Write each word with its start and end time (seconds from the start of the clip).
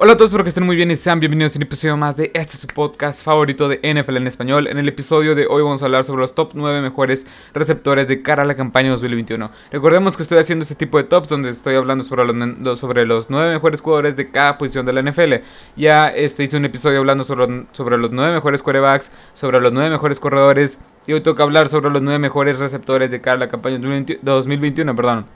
Hola 0.00 0.12
a 0.12 0.16
todos, 0.16 0.30
espero 0.30 0.44
que 0.44 0.50
estén 0.50 0.64
muy 0.64 0.76
bien 0.76 0.92
y 0.92 0.96
sean 0.96 1.18
bienvenidos 1.18 1.56
a 1.56 1.58
un 1.58 1.64
episodio 1.64 1.96
más 1.96 2.16
de 2.16 2.30
este 2.32 2.56
su 2.56 2.68
podcast 2.68 3.20
favorito 3.20 3.68
de 3.68 3.78
NFL 3.78 4.18
en 4.18 4.28
español. 4.28 4.68
En 4.68 4.78
el 4.78 4.86
episodio 4.86 5.34
de 5.34 5.48
hoy 5.48 5.60
vamos 5.64 5.82
a 5.82 5.86
hablar 5.86 6.04
sobre 6.04 6.20
los 6.20 6.36
top 6.36 6.52
9 6.54 6.82
mejores 6.82 7.26
receptores 7.52 8.06
de 8.06 8.22
cara 8.22 8.44
a 8.44 8.46
la 8.46 8.54
campaña 8.54 8.90
2021. 8.90 9.50
Recordemos 9.72 10.16
que 10.16 10.22
estoy 10.22 10.38
haciendo 10.38 10.62
este 10.62 10.76
tipo 10.76 10.98
de 10.98 11.02
tops 11.02 11.26
donde 11.26 11.50
estoy 11.50 11.74
hablando 11.74 12.04
sobre 12.04 12.24
los, 12.24 12.78
sobre 12.78 13.06
los 13.06 13.28
9 13.28 13.54
mejores 13.54 13.80
jugadores 13.80 14.16
de 14.16 14.30
cada 14.30 14.56
posición 14.56 14.86
de 14.86 14.92
la 14.92 15.02
NFL. 15.02 15.34
Ya 15.74 16.06
este, 16.06 16.44
hice 16.44 16.56
un 16.56 16.64
episodio 16.64 17.00
hablando 17.00 17.24
sobre, 17.24 17.66
sobre 17.72 17.98
los 17.98 18.12
9 18.12 18.34
mejores 18.34 18.62
quarterbacks, 18.62 19.10
sobre 19.32 19.60
los 19.60 19.72
9 19.72 19.90
mejores 19.90 20.20
corredores 20.20 20.78
y 21.08 21.14
hoy 21.14 21.22
toca 21.22 21.42
hablar 21.42 21.68
sobre 21.68 21.90
los 21.90 22.02
9 22.02 22.20
mejores 22.20 22.60
receptores 22.60 23.10
de 23.10 23.20
cara 23.20 23.34
a 23.34 23.40
la 23.40 23.48
campaña 23.48 23.80
2021. 23.80 24.94
Perdón. 24.94 25.26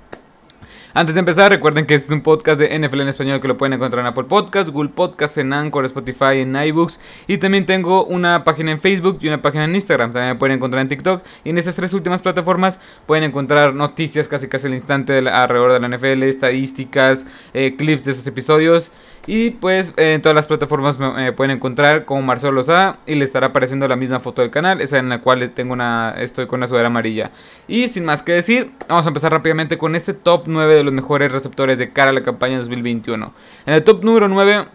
Antes 0.95 1.15
de 1.15 1.21
empezar, 1.21 1.51
recuerden 1.51 1.87
que 1.87 1.95
este 1.95 2.09
es 2.09 2.13
un 2.13 2.21
podcast 2.21 2.61
de 2.61 2.79
NFL 2.79 3.01
en 3.01 3.09
español 3.09 3.41
que 3.41 3.49
lo 3.49 3.57
pueden 3.57 3.73
encontrar 3.73 4.01
en 4.01 4.09
Apple 4.09 4.25
Podcasts, 4.25 4.71
Google 4.71 4.91
Podcasts, 4.91 5.39
en 5.39 5.51
Anchor, 5.55 5.87
Spotify, 5.87 6.41
en 6.41 6.55
iBooks. 6.55 7.01
Y 7.27 7.39
también 7.39 7.65
tengo 7.65 8.05
una 8.05 8.45
página 8.45 8.73
en 8.73 8.79
Facebook 8.79 9.17
y 9.23 9.29
una 9.29 9.41
página 9.41 9.65
en 9.65 9.75
Instagram. 9.75 10.13
También 10.13 10.35
me 10.35 10.39
pueden 10.39 10.57
encontrar 10.57 10.83
en 10.83 10.91
TikTok. 10.91 11.23
Y 11.45 11.49
en 11.51 11.57
estas 11.57 11.77
tres 11.77 11.95
últimas 11.95 12.21
plataformas 12.21 12.79
pueden 13.07 13.25
encontrar 13.25 13.75
noticias 13.75 14.29
casi 14.29 14.49
casi 14.49 14.67
al 14.67 14.75
instante 14.75 15.17
alrededor 15.17 15.73
de 15.73 15.81
la 15.81 15.89
NFL, 15.97 16.25
estadísticas, 16.25 17.25
eh, 17.55 17.75
clips 17.75 18.05
de 18.05 18.11
esos 18.11 18.27
episodios. 18.27 18.91
Y 19.27 19.51
pues 19.51 19.93
en 19.97 20.21
todas 20.21 20.35
las 20.35 20.49
plataformas 20.49 20.99
me 20.99 21.33
pueden 21.33 21.53
encontrar 21.53 22.05
como 22.05 22.23
Marcelo 22.23 22.53
Lozada 22.53 22.99
y 23.07 23.15
le 23.15 23.25
estará 23.25 23.49
apareciendo 23.49 23.87
la 23.87 23.95
misma 23.95 24.19
foto 24.19 24.43
del 24.43 24.51
canal, 24.51 24.81
esa 24.81 24.99
en 24.99 25.09
la 25.09 25.21
cual 25.21 25.49
tengo 25.51 25.73
una, 25.73 26.15
estoy 26.19 26.49
con 26.49 26.59
una 26.59 26.67
sudadera 26.67 26.89
amarilla. 26.89 27.31
Y 27.69 27.87
sin 27.87 28.05
más 28.05 28.23
que 28.23 28.33
decir, 28.33 28.73
vamos 28.89 29.07
a 29.07 29.11
empezar 29.11 29.31
rápidamente 29.31 29.79
con 29.79 29.95
este 29.95 30.13
top 30.13 30.45
9 30.47 30.75
de 30.75 30.83
los 30.83 30.93
mejores 30.93 31.31
receptores 31.31 31.79
de 31.79 31.93
cara 31.93 32.11
a 32.11 32.15
la 32.15 32.23
campaña 32.25 32.59
2021. 32.59 33.33
En 33.67 33.75
el 33.75 33.85
top 33.85 34.03
número 34.03 34.27
9 34.29 34.67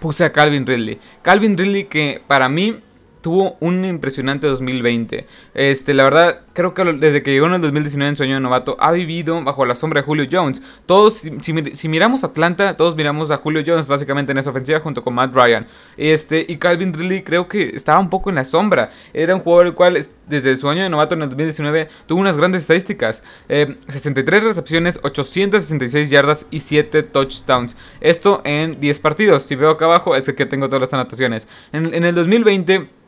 puse 0.00 0.24
a 0.24 0.32
Calvin 0.32 0.66
Ridley. 0.66 1.00
Calvin 1.22 1.56
Ridley 1.56 1.84
que 1.84 2.22
para 2.26 2.50
mí 2.50 2.82
tuvo 3.22 3.56
un 3.60 3.84
impresionante 3.84 4.46
2020. 4.46 5.26
Este, 5.54 5.94
la 5.94 6.04
verdad, 6.04 6.40
creo 6.52 6.74
que 6.74 6.84
desde 6.84 7.22
que 7.22 7.30
llegó 7.30 7.46
en 7.46 7.54
el 7.54 7.60
2019 7.62 8.10
en 8.10 8.16
sueño 8.16 8.34
de 8.34 8.40
novato, 8.40 8.76
ha 8.78 8.92
vivido 8.92 9.42
bajo 9.42 9.64
la 9.64 9.74
sombra 9.74 10.02
de 10.02 10.06
Julio 10.06 10.26
Jones. 10.30 10.60
Todos, 10.86 11.28
si, 11.40 11.88
miramos 11.88 12.24
Atlanta, 12.24 12.76
todos 12.76 12.96
miramos 12.96 13.30
a 13.30 13.36
Julio 13.38 13.62
Jones 13.64 13.86
básicamente 13.86 14.32
en 14.32 14.38
esa 14.38 14.50
ofensiva 14.50 14.80
junto 14.80 15.02
con 15.02 15.14
Matt 15.14 15.34
Ryan. 15.34 15.66
Este, 15.96 16.44
y 16.46 16.56
Calvin 16.56 16.92
Ridley 16.92 17.22
creo 17.22 17.48
que 17.48 17.70
estaba 17.74 17.98
un 18.00 18.10
poco 18.10 18.28
en 18.28 18.36
la 18.36 18.44
sombra. 18.44 18.90
Era 19.14 19.34
un 19.34 19.40
jugador 19.40 19.68
el 19.68 19.74
cual 19.74 19.96
desde 20.26 20.56
su 20.56 20.68
año 20.68 20.82
de 20.82 20.90
novato 20.90 21.14
en 21.14 21.22
el 21.22 21.28
2019 21.28 21.88
tuvo 22.06 22.20
unas 22.20 22.36
grandes 22.36 22.62
estadísticas. 22.62 23.22
63 23.48 24.42
eh, 24.42 24.46
recepciones, 24.46 24.98
866 25.02 26.10
yardas 26.10 26.46
y 26.50 26.60
7 26.60 27.04
touchdowns. 27.04 27.76
Esto 28.00 28.42
en 28.44 28.80
10 28.80 28.98
partidos. 28.98 29.44
Si 29.44 29.54
veo 29.54 29.70
acá 29.70 29.84
abajo 29.84 30.16
es 30.16 30.26
el 30.26 30.34
que 30.34 30.46
tengo 30.46 30.66
todas 30.66 30.82
las 30.82 30.92
anotaciones. 30.92 31.46
En, 31.72 31.94
en 31.94 32.04
el 32.04 32.14
2020 32.14 33.02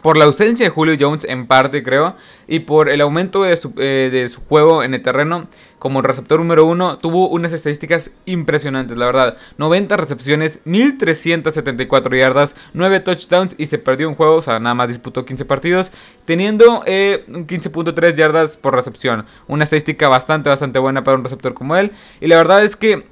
por 0.00 0.16
la 0.16 0.24
ausencia 0.24 0.66
de 0.66 0.70
Julio 0.70 0.96
Jones 0.98 1.24
en 1.24 1.46
parte 1.46 1.82
creo 1.82 2.16
y 2.48 2.60
por 2.60 2.88
el 2.88 3.00
aumento 3.00 3.42
de 3.42 3.56
su, 3.56 3.72
eh, 3.76 4.08
de 4.10 4.28
su, 4.28 4.40
juego 4.40 4.82
en 4.82 4.94
el 4.94 5.02
terreno 5.02 5.48
como 5.78 6.00
receptor 6.00 6.38
número 6.38 6.64
uno 6.64 6.98
tuvo 6.98 7.28
unas 7.28 7.52
estadísticas 7.52 8.10
impresionantes 8.24 8.96
la 8.96 9.06
verdad. 9.06 9.36
90 9.58 9.96
recepciones 9.96 10.60
1374 10.64 12.16
yardas 12.16 12.56
9 12.72 13.00
touchdowns 13.00 13.54
y 13.58 13.66
se 13.66 13.78
perdió 13.78 14.08
un 14.08 14.14
juego 14.14 14.36
o 14.36 14.42
sea 14.42 14.58
nada 14.58 14.74
más 14.74 14.88
disputó 14.88 15.24
15 15.24 15.44
partidos 15.44 15.92
teniendo 16.24 16.82
eh, 16.86 17.24
15.3 17.28 18.14
yardas 18.14 18.56
por 18.56 18.74
recepción. 18.74 19.26
Una 19.46 19.64
estadística 19.64 20.08
bastante 20.08 20.48
bastante 20.48 20.78
buena 20.78 21.04
para 21.04 21.16
un 21.16 21.24
receptor 21.24 21.54
como 21.54 21.76
él. 21.76 21.92
Y 22.20 22.28
la 22.28 22.36
verdad 22.36 22.64
es 22.64 22.76
que 22.76 23.06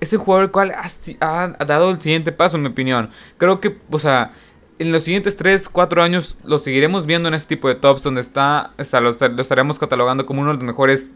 es 0.00 0.12
el 0.12 0.18
jugador 0.18 0.44
el 0.44 0.50
cual 0.50 0.72
ha, 0.72 1.44
ha 1.58 1.64
dado 1.64 1.90
el 1.90 2.00
siguiente 2.00 2.32
paso 2.32 2.56
en 2.56 2.64
mi 2.64 2.68
opinión. 2.68 3.10
Creo 3.38 3.60
que 3.60 3.78
o 3.90 3.98
sea 3.98 4.32
en 4.78 4.92
los 4.92 5.04
siguientes 5.04 5.36
3, 5.36 5.68
4 5.68 6.02
años 6.02 6.36
lo 6.44 6.58
seguiremos 6.58 7.06
viendo 7.06 7.28
en 7.28 7.34
este 7.34 7.56
tipo 7.56 7.68
de 7.68 7.76
tops 7.76 8.02
donde 8.02 8.20
está, 8.20 8.72
está 8.78 9.00
lo, 9.00 9.10
estaremos 9.10 9.78
catalogando 9.78 10.26
como 10.26 10.42
uno 10.42 10.50
de 10.50 10.56
los 10.56 10.64
mejores, 10.64 11.12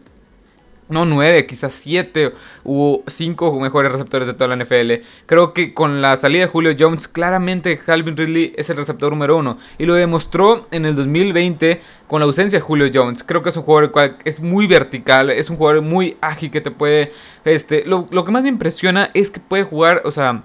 no 0.89 1.05
9, 1.05 1.45
quizás 1.45 1.73
7 1.73 2.33
u 2.63 3.01
5 3.07 3.59
mejores 3.59 3.91
receptores 3.91 4.27
de 4.27 4.33
toda 4.33 4.55
la 4.55 4.63
NFL. 4.63 5.05
Creo 5.25 5.53
que 5.53 5.73
con 5.73 6.01
la 6.01 6.17
salida 6.17 6.45
de 6.45 6.51
Julio 6.51 6.75
Jones, 6.77 7.07
claramente 7.07 7.77
Calvin 7.77 8.17
Ridley 8.17 8.53
es 8.57 8.69
el 8.69 8.77
receptor 8.77 9.11
número 9.11 9.37
1 9.37 9.57
y 9.77 9.85
lo 9.85 9.93
demostró 9.93 10.67
en 10.71 10.85
el 10.85 10.95
2020 10.95 11.79
con 12.07 12.19
la 12.19 12.25
ausencia 12.25 12.59
de 12.59 12.63
Julio 12.63 12.89
Jones. 12.93 13.23
Creo 13.23 13.43
que 13.43 13.49
es 13.49 13.57
un 13.57 13.63
jugador 13.63 13.91
cual 13.91 14.17
es 14.25 14.41
muy 14.41 14.67
vertical, 14.67 15.29
es 15.29 15.49
un 15.49 15.55
jugador 15.55 15.81
muy 15.81 16.17
ágil 16.19 16.51
que 16.51 16.61
te 16.61 16.71
puede, 16.71 17.13
este, 17.45 17.85
lo, 17.85 18.07
lo 18.11 18.25
que 18.25 18.31
más 18.31 18.43
me 18.43 18.49
impresiona 18.49 19.11
es 19.13 19.29
que 19.29 19.39
puede 19.39 19.63
jugar, 19.63 20.01
o 20.03 20.11
sea 20.11 20.43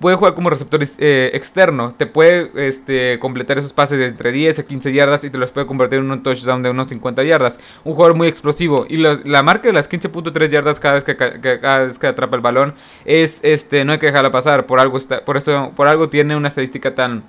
puede 0.00 0.16
jugar 0.16 0.34
como 0.34 0.50
receptor 0.50 0.80
eh, 0.98 1.30
externo. 1.34 1.94
Te 1.96 2.06
puede 2.06 2.50
este, 2.68 3.18
completar 3.18 3.58
esos 3.58 3.72
pases 3.72 3.98
de 3.98 4.06
entre 4.06 4.32
10 4.32 4.58
a 4.58 4.64
15 4.64 4.92
yardas 4.92 5.24
y 5.24 5.30
te 5.30 5.38
los 5.38 5.52
puede 5.52 5.66
convertir 5.66 5.98
en 5.98 6.10
un 6.10 6.22
touchdown 6.22 6.62
de 6.62 6.70
unos 6.70 6.88
50 6.88 7.22
yardas. 7.24 7.58
Un 7.84 7.94
jugador 7.94 8.16
muy 8.16 8.28
explosivo. 8.28 8.86
Y 8.88 8.96
la 8.96 9.42
marca 9.42 9.68
de 9.68 9.72
las 9.72 9.90
15.3 9.90 10.48
yardas 10.48 10.80
cada 10.80 10.94
vez 10.94 11.04
que, 11.04 11.16
cada 11.16 11.78
vez 11.80 11.98
que 11.98 12.06
atrapa 12.06 12.36
el 12.36 12.42
balón 12.42 12.74
es, 13.04 13.40
este, 13.42 13.84
no 13.84 13.92
hay 13.92 13.98
que 13.98 14.06
dejarla 14.06 14.30
pasar. 14.30 14.66
Por 14.66 14.80
algo, 14.80 14.98
está, 14.98 15.24
por, 15.24 15.36
eso, 15.36 15.72
por 15.74 15.88
algo 15.88 16.08
tiene 16.08 16.36
una 16.36 16.48
estadística 16.48 16.94
tan 16.94 17.24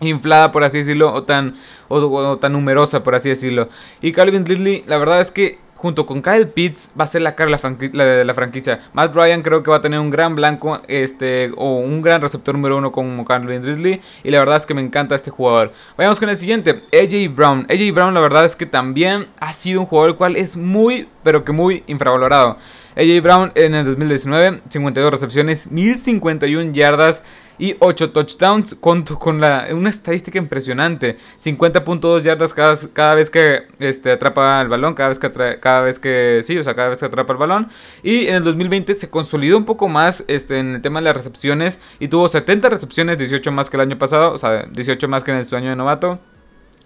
inflada 0.00 0.52
por 0.52 0.62
así 0.62 0.78
decirlo 0.78 1.12
o 1.12 1.24
tan 1.24 1.56
o, 1.88 2.38
tan 2.38 2.52
numerosa 2.52 3.02
por 3.02 3.16
así 3.16 3.30
decirlo 3.30 3.68
y 4.00 4.12
Calvin 4.12 4.46
Ridley 4.46 4.84
la 4.86 4.96
verdad 4.96 5.20
es 5.20 5.32
que 5.32 5.58
junto 5.78 6.06
con 6.06 6.22
Kyle 6.22 6.48
Pitts 6.48 6.90
va 6.98 7.04
a 7.04 7.06
ser 7.06 7.22
la 7.22 7.36
cara 7.36 7.56
de 7.56 8.24
la, 8.24 8.34
franquicia. 8.34 8.80
Matt 8.92 9.14
Ryan 9.14 9.42
creo 9.42 9.62
que 9.62 9.70
va 9.70 9.76
a 9.76 9.80
tener 9.80 10.00
un 10.00 10.10
gran 10.10 10.34
blanco 10.34 10.78
este, 10.88 11.52
o 11.56 11.76
un 11.76 12.02
gran 12.02 12.20
receptor 12.20 12.56
número 12.56 12.76
uno 12.76 12.90
como 12.90 13.24
Calvin 13.24 13.62
Ridley. 13.62 14.00
Y 14.24 14.30
la 14.32 14.40
verdad 14.40 14.56
es 14.56 14.66
que 14.66 14.74
me 14.74 14.82
encanta 14.82 15.14
este 15.14 15.30
jugador. 15.30 15.72
Vayamos 15.96 16.18
con 16.18 16.28
el 16.30 16.36
siguiente, 16.36 16.82
AJ 16.92 17.32
Brown. 17.32 17.66
AJ 17.70 17.94
Brown 17.94 18.12
la 18.12 18.20
verdad 18.20 18.44
es 18.44 18.56
que 18.56 18.66
también 18.66 19.28
ha 19.38 19.52
sido 19.52 19.80
un 19.80 19.86
jugador 19.86 20.10
el 20.10 20.16
cual 20.16 20.34
es 20.34 20.56
muy, 20.56 21.08
pero 21.22 21.44
que 21.44 21.52
muy 21.52 21.84
infravalorado. 21.86 22.58
AJ 22.96 23.22
Brown 23.22 23.52
en 23.54 23.76
el 23.76 23.84
2019, 23.84 24.62
52 24.68 25.12
recepciones, 25.12 25.70
1051 25.70 26.72
yardas 26.72 27.22
y 27.58 27.76
8 27.78 28.12
touchdowns 28.12 28.74
con, 28.74 29.02
con 29.02 29.40
la, 29.40 29.68
una 29.72 29.90
estadística 29.90 30.38
impresionante. 30.38 31.18
50.2 31.42 32.22
yardas 32.22 32.54
cada, 32.54 32.76
cada, 32.92 33.14
vez 33.14 33.30
que 33.30 33.66
este, 33.80 34.12
atrapa 34.12 34.60
el 34.60 34.68
balón, 34.68 34.94
cada 34.94 35.08
vez 35.08 35.18
que, 35.18 35.58
cada 35.60 35.80
vez 35.82 35.98
que 35.98 36.40
sí, 36.44 36.56
o 36.56 36.64
sea, 36.64 36.74
cada 36.74 36.88
vez 36.88 36.98
que 36.98 37.06
atrapa 37.06 37.32
el 37.32 37.38
balón. 37.38 37.68
Y 38.02 38.26
en 38.28 38.36
el 38.36 38.44
2020 38.44 38.94
se 38.94 39.10
consolidó 39.10 39.56
un 39.56 39.64
poco 39.64 39.88
más 39.88 40.24
este, 40.28 40.58
en 40.58 40.76
el 40.76 40.82
tema 40.82 41.00
de 41.00 41.04
las 41.04 41.16
recepciones 41.16 41.80
y 41.98 42.08
tuvo 42.08 42.28
70 42.28 42.68
recepciones, 42.68 43.18
18 43.18 43.52
más 43.52 43.70
que 43.70 43.76
el 43.76 43.82
año 43.82 43.98
pasado, 43.98 44.32
o 44.32 44.38
sea, 44.38 44.66
18 44.70 45.08
más 45.08 45.24
que 45.24 45.32
en 45.32 45.44
su 45.44 45.56
año 45.56 45.70
de 45.70 45.76
novato. 45.76 46.20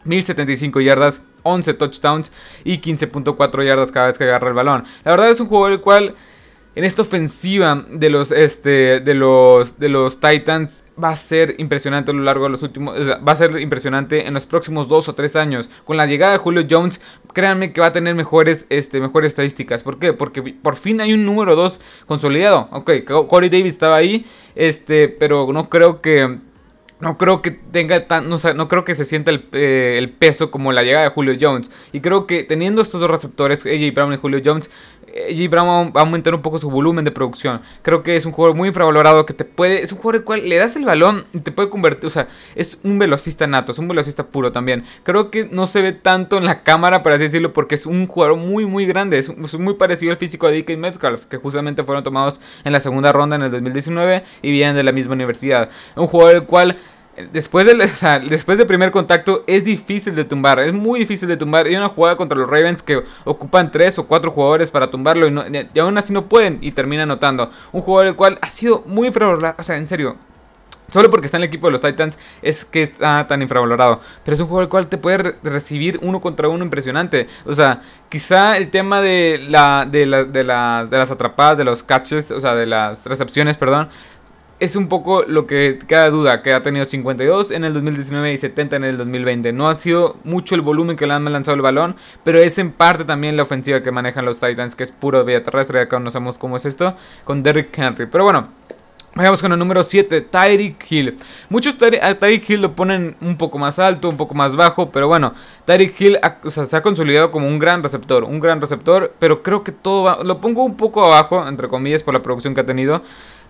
1075 0.04 0.80
yardas, 0.80 1.22
11 1.44 1.74
touchdowns 1.74 2.32
y 2.64 2.80
15.4 2.80 3.64
yardas 3.64 3.92
cada 3.92 4.06
vez 4.06 4.18
que 4.18 4.24
agarra 4.24 4.48
el 4.48 4.54
balón. 4.54 4.84
La 5.04 5.12
verdad 5.12 5.30
es 5.30 5.38
un 5.38 5.46
jugador 5.46 5.72
el 5.72 5.80
cual 5.80 6.16
en 6.74 6.84
esta 6.84 7.02
ofensiva 7.02 7.84
de 7.90 8.08
los, 8.08 8.32
este, 8.32 9.00
de 9.00 9.14
los, 9.14 9.78
de 9.78 9.90
los 9.90 10.20
Titans 10.20 10.84
va 11.02 11.10
a 11.10 11.16
ser 11.16 11.56
impresionante 11.58 12.10
a 12.10 12.14
lo 12.14 12.22
largo 12.22 12.44
de 12.44 12.50
los 12.50 12.62
últimos, 12.62 12.96
va 12.96 13.32
a 13.32 13.36
ser 13.36 13.60
impresionante 13.60 14.26
en 14.26 14.32
los 14.32 14.46
próximos 14.46 14.88
dos 14.88 15.08
o 15.08 15.14
tres 15.14 15.36
años. 15.36 15.68
Con 15.84 15.98
la 15.98 16.06
llegada 16.06 16.32
de 16.32 16.38
Julio 16.38 16.66
Jones, 16.68 17.00
créanme 17.34 17.72
que 17.72 17.80
va 17.82 17.88
a 17.88 17.92
tener 17.92 18.14
mejores, 18.14 18.66
este, 18.70 19.00
mejores 19.00 19.32
estadísticas. 19.32 19.82
¿Por 19.82 19.98
qué? 19.98 20.14
Porque 20.14 20.42
por 20.42 20.76
fin 20.76 21.00
hay 21.02 21.12
un 21.12 21.26
número 21.26 21.56
2 21.56 21.80
consolidado. 22.06 22.68
Ok, 22.72 22.90
Corey 23.28 23.50
Davis 23.50 23.74
estaba 23.74 23.96
ahí, 23.96 24.24
este, 24.54 25.08
pero 25.08 25.52
no 25.52 25.68
creo 25.68 26.00
que 26.00 26.38
no 27.02 27.18
creo 27.18 27.42
que 27.42 27.50
tenga 27.50 28.06
tan, 28.06 28.28
no, 28.28 28.36
no 28.54 28.68
creo 28.68 28.84
que 28.84 28.94
se 28.94 29.04
sienta 29.04 29.32
eh, 29.32 29.96
el, 29.98 30.08
peso 30.08 30.52
como 30.52 30.70
la 30.70 30.84
llegada 30.84 31.02
de 31.02 31.10
Julio 31.10 31.36
Jones. 31.38 31.68
Y 31.90 32.00
creo 32.00 32.28
que 32.28 32.44
teniendo 32.44 32.80
estos 32.80 33.00
dos 33.00 33.10
receptores, 33.10 33.66
AJ 33.66 33.92
Brown 33.92 34.12
y 34.12 34.18
Julio 34.18 34.40
Jones, 34.44 34.70
AJ 35.08 35.50
Brown 35.50 35.92
va 35.94 36.00
a 36.00 36.04
aumentar 36.04 36.32
un 36.32 36.42
poco 36.42 36.60
su 36.60 36.70
volumen 36.70 37.04
de 37.04 37.10
producción. 37.10 37.60
Creo 37.82 38.04
que 38.04 38.14
es 38.14 38.24
un 38.24 38.30
jugador 38.30 38.56
muy 38.56 38.68
infravalorado 38.68 39.26
que 39.26 39.34
te 39.34 39.44
puede, 39.44 39.82
es 39.82 39.90
un 39.90 39.98
jugador 39.98 40.20
el 40.20 40.24
cual 40.24 40.48
le 40.48 40.54
das 40.54 40.76
el 40.76 40.84
balón 40.84 41.24
y 41.32 41.40
te 41.40 41.50
puede 41.50 41.70
convertir, 41.70 42.06
o 42.06 42.10
sea, 42.10 42.28
es 42.54 42.78
un 42.84 43.00
velocista 43.00 43.48
nato, 43.48 43.72
es 43.72 43.78
un 43.78 43.88
velocista 43.88 44.28
puro 44.28 44.52
también. 44.52 44.84
Creo 45.02 45.28
que 45.32 45.48
no 45.50 45.66
se 45.66 45.82
ve 45.82 45.90
tanto 45.90 46.38
en 46.38 46.44
la 46.44 46.62
cámara, 46.62 47.02
por 47.02 47.10
así 47.10 47.24
decirlo, 47.24 47.52
porque 47.52 47.74
es 47.74 47.84
un 47.84 48.06
jugador 48.06 48.36
muy, 48.36 48.64
muy 48.64 48.86
grande. 48.86 49.18
Es, 49.18 49.28
muy 49.58 49.74
parecido 49.74 50.12
al 50.12 50.18
físico 50.18 50.46
de 50.46 50.62
DK 50.62 50.78
Metcalf, 50.78 51.24
que 51.26 51.36
justamente 51.36 51.82
fueron 51.82 52.04
tomados 52.04 52.38
en 52.62 52.72
la 52.72 52.80
segunda 52.80 53.10
ronda 53.10 53.34
en 53.34 53.42
el 53.42 53.50
2019 53.50 54.22
y 54.40 54.52
vienen 54.52 54.76
de 54.76 54.84
la 54.84 54.92
misma 54.92 55.14
universidad. 55.14 55.68
Un 55.96 56.06
jugador 56.06 56.36
el 56.36 56.44
cual 56.44 56.76
Después 57.32 57.66
del, 57.66 57.78
después 58.30 58.64
primer 58.64 58.90
contacto 58.90 59.44
es 59.46 59.64
difícil 59.64 60.14
de 60.14 60.24
tumbar, 60.24 60.60
es 60.60 60.72
muy 60.72 61.00
difícil 61.00 61.28
de 61.28 61.36
tumbar. 61.36 61.66
Hay 61.66 61.76
una 61.76 61.88
jugada 61.88 62.16
contra 62.16 62.38
los 62.38 62.48
Ravens 62.48 62.82
que 62.82 63.02
ocupan 63.24 63.70
tres 63.70 63.98
o 63.98 64.06
cuatro 64.06 64.30
jugadores 64.30 64.70
para 64.70 64.90
tumbarlo 64.90 65.28
y, 65.28 65.78
aún 65.78 65.98
así 65.98 66.12
no 66.12 66.26
pueden 66.26 66.58
y 66.62 66.72
termina 66.72 67.02
anotando. 67.02 67.50
Un 67.72 67.82
jugador 67.82 68.08
el 68.08 68.16
cual 68.16 68.38
ha 68.40 68.48
sido 68.48 68.82
muy 68.86 69.08
infravalorado, 69.08 69.56
o 69.58 69.62
sea, 69.62 69.76
en 69.76 69.86
serio. 69.86 70.16
Solo 70.90 71.08
porque 71.08 71.24
está 71.24 71.38
en 71.38 71.44
el 71.44 71.48
equipo 71.48 71.68
de 71.68 71.72
los 71.72 71.80
Titans 71.80 72.18
es 72.42 72.66
que 72.66 72.82
está 72.82 73.26
tan 73.26 73.40
infravalorado. 73.40 74.00
Pero 74.24 74.34
es 74.34 74.40
un 74.40 74.46
jugador 74.46 74.64
el 74.64 74.68
cual 74.68 74.88
te 74.88 74.98
puede 74.98 75.36
recibir 75.42 75.98
uno 76.02 76.20
contra 76.20 76.48
uno 76.48 76.64
impresionante. 76.64 77.28
O 77.46 77.54
sea, 77.54 77.80
quizá 78.10 78.58
el 78.58 78.70
tema 78.70 79.00
de, 79.00 79.46
la, 79.48 79.86
de, 79.90 80.04
de 80.30 80.44
las 80.44 81.10
atrapadas, 81.10 81.56
de 81.56 81.64
los 81.64 81.82
catches, 81.82 82.30
o 82.30 82.40
sea, 82.40 82.54
de 82.54 82.66
las 82.66 83.06
recepciones, 83.06 83.56
perdón 83.56 83.88
es 84.62 84.76
un 84.76 84.86
poco 84.86 85.24
lo 85.26 85.48
que 85.48 85.80
queda 85.88 86.08
duda, 86.08 86.40
que 86.40 86.52
ha 86.52 86.62
tenido 86.62 86.84
52 86.84 87.50
en 87.50 87.64
el 87.64 87.74
2019 87.74 88.32
y 88.32 88.36
70 88.36 88.76
en 88.76 88.84
el 88.84 88.96
2020. 88.96 89.52
No 89.52 89.68
ha 89.68 89.76
sido 89.76 90.16
mucho 90.22 90.54
el 90.54 90.60
volumen 90.60 90.96
que 90.96 91.04
le 91.04 91.14
han 91.14 91.24
lanzado 91.24 91.56
el 91.56 91.62
balón, 91.62 91.96
pero 92.22 92.38
es 92.38 92.58
en 92.58 92.70
parte 92.70 93.04
también 93.04 93.36
la 93.36 93.42
ofensiva 93.42 93.82
que 93.82 93.90
manejan 93.90 94.24
los 94.24 94.38
Titans, 94.38 94.76
que 94.76 94.84
es 94.84 94.92
puro 94.92 95.24
vía 95.24 95.42
terrestre, 95.42 95.80
ya 95.80 95.88
conocemos 95.88 96.38
cómo 96.38 96.56
es 96.56 96.64
esto, 96.64 96.94
con 97.24 97.42
Derrick 97.42 97.76
Henry. 97.76 98.06
Pero 98.06 98.22
bueno, 98.22 98.50
Vamos 99.14 99.42
con 99.42 99.52
el 99.52 99.58
número 99.58 99.84
7, 99.84 100.22
Tyreek 100.22 100.90
Hill. 100.90 101.18
Muchos 101.50 101.76
a 102.00 102.14
Tyreek 102.14 102.48
Hill 102.48 102.62
lo 102.62 102.74
ponen 102.74 103.14
un 103.20 103.36
poco 103.36 103.58
más 103.58 103.78
alto, 103.78 104.08
un 104.08 104.16
poco 104.16 104.34
más 104.34 104.56
bajo, 104.56 104.90
pero 104.90 105.06
bueno, 105.06 105.34
Tyreek 105.66 106.00
Hill 106.00 106.18
se 106.48 106.74
ha 106.74 106.80
consolidado 106.80 107.30
como 107.30 107.46
un 107.46 107.58
gran 107.58 107.82
receptor, 107.82 108.24
un 108.24 108.40
gran 108.40 108.58
receptor, 108.62 109.12
pero 109.18 109.42
creo 109.42 109.64
que 109.64 109.72
todo 109.72 110.04
va, 110.04 110.24
lo 110.24 110.40
pongo 110.40 110.64
un 110.64 110.78
poco 110.78 111.04
abajo, 111.04 111.46
entre 111.46 111.68
comillas, 111.68 112.02
por 112.02 112.14
la 112.14 112.22
producción 112.22 112.54
que 112.54 112.62
ha 112.62 112.66
tenido, 112.66 113.02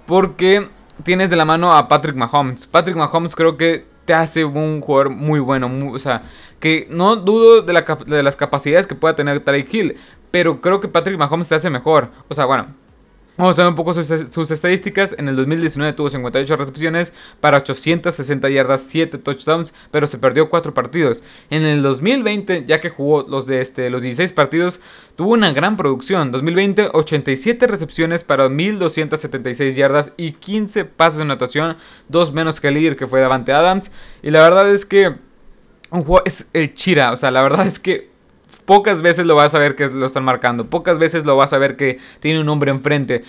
porque 0.04 0.68
tienes 1.04 1.31
de 1.31 1.37
la 1.37 1.44
mano 1.44 1.72
a 1.72 1.88
Patrick 1.88 2.16
Mahomes. 2.16 2.66
Patrick 2.66 2.96
Mahomes 2.96 3.34
creo 3.34 3.56
que 3.56 3.84
te 4.04 4.14
hace 4.14 4.44
un 4.44 4.81
jugador 4.81 5.10
muy 5.10 5.40
bueno, 5.40 5.70
o 5.93 5.99
sea, 5.99 6.22
que 6.58 6.87
no 6.90 7.16
dudo 7.16 7.62
de, 7.62 7.84
de 8.06 8.22
las 8.22 8.37
capacidades 8.37 8.87
que 8.87 8.94
pueda 8.94 9.14
tener 9.14 9.40
Tyreek 9.40 9.72
Hill, 9.72 9.96
pero 10.31 10.60
creo 10.60 10.81
que 10.81 10.88
Patrick 10.88 11.19
Mahomes 11.19 11.49
te 11.49 11.54
hace 11.54 11.70
mejor, 11.70 12.10
o 12.28 12.34
sea, 12.34 12.46
bueno 12.46 12.81
Vamos 13.38 13.58
a 13.58 13.62
ver 13.62 13.70
un 13.70 13.76
poco 13.76 13.94
sus, 13.94 14.50
estadísticas. 14.50 15.14
En 15.19 15.26
el 15.26 15.37
2019 15.37 15.94
tuvo 15.94 16.11
58 16.11 16.55
recepciones 16.55 17.14
para 17.40 17.56
860 17.58 18.50
yardas, 18.50 18.82
7 18.82 19.17
touchdowns, 19.17 19.73
pero 19.90 20.06
se 20.06 20.19
perdió 20.19 20.50
4 20.50 20.75
partidos. 20.75 21.23
En 21.49 21.64
el 21.64 21.82
2020, 21.82 22.67
ya 22.67 22.81
que 22.81 22.90
jugó 22.90 23.23
los, 23.26 23.46
de 23.46 23.62
este, 23.62 23.88
los 23.88 24.02
16 24.02 24.34
partidos, 24.34 24.81
tuvo 25.17 25.32
una 25.32 25.50
gran 25.52 25.79
producción. 25.79 26.31
2020, 26.31 26.90
87 26.93 27.67
recepciones 27.67 28.23
para 28.23 28.50
1276 28.50 29.76
yardas 29.76 30.12
y 30.19 30.32
15 30.32 30.84
pases 30.84 31.17
de 31.17 31.23
anotación, 31.23 31.79
dos 32.08 32.34
menos 32.34 32.61
que 32.61 32.69
el 32.69 32.75
líder 32.75 32.96
que 32.96 33.06
fue 33.06 33.23
Davante 33.23 33.55
Adams. 33.55 33.93
Y 34.23 34.31
la 34.31 34.43
verdad 34.43 34.70
es 34.70 34.84
que 34.84 35.17
un 35.90 36.02
juego 36.02 36.23
es 36.26 36.49
el 36.52 36.75
Chira, 36.75 37.12
o 37.12 37.17
sea, 37.17 37.31
la 37.31 37.40
verdad 37.40 37.67
es 37.67 37.79
que 37.79 38.11
pocas 38.64 39.02
veces 39.02 39.26
lo 39.26 39.34
vas 39.34 39.54
a 39.54 39.58
ver 39.58 39.76
que 39.76 39.88
lo 39.88 40.06
están 40.06 40.24
marcando, 40.24 40.66
pocas 40.66 40.98
veces 40.98 41.24
lo 41.24 41.36
vas 41.36 41.52
a 41.52 41.58
ver 41.58 41.76
que 41.76 41.98
tiene 42.20 42.40
un 42.40 42.48
hombre 42.48 42.70
enfrente. 42.70 43.22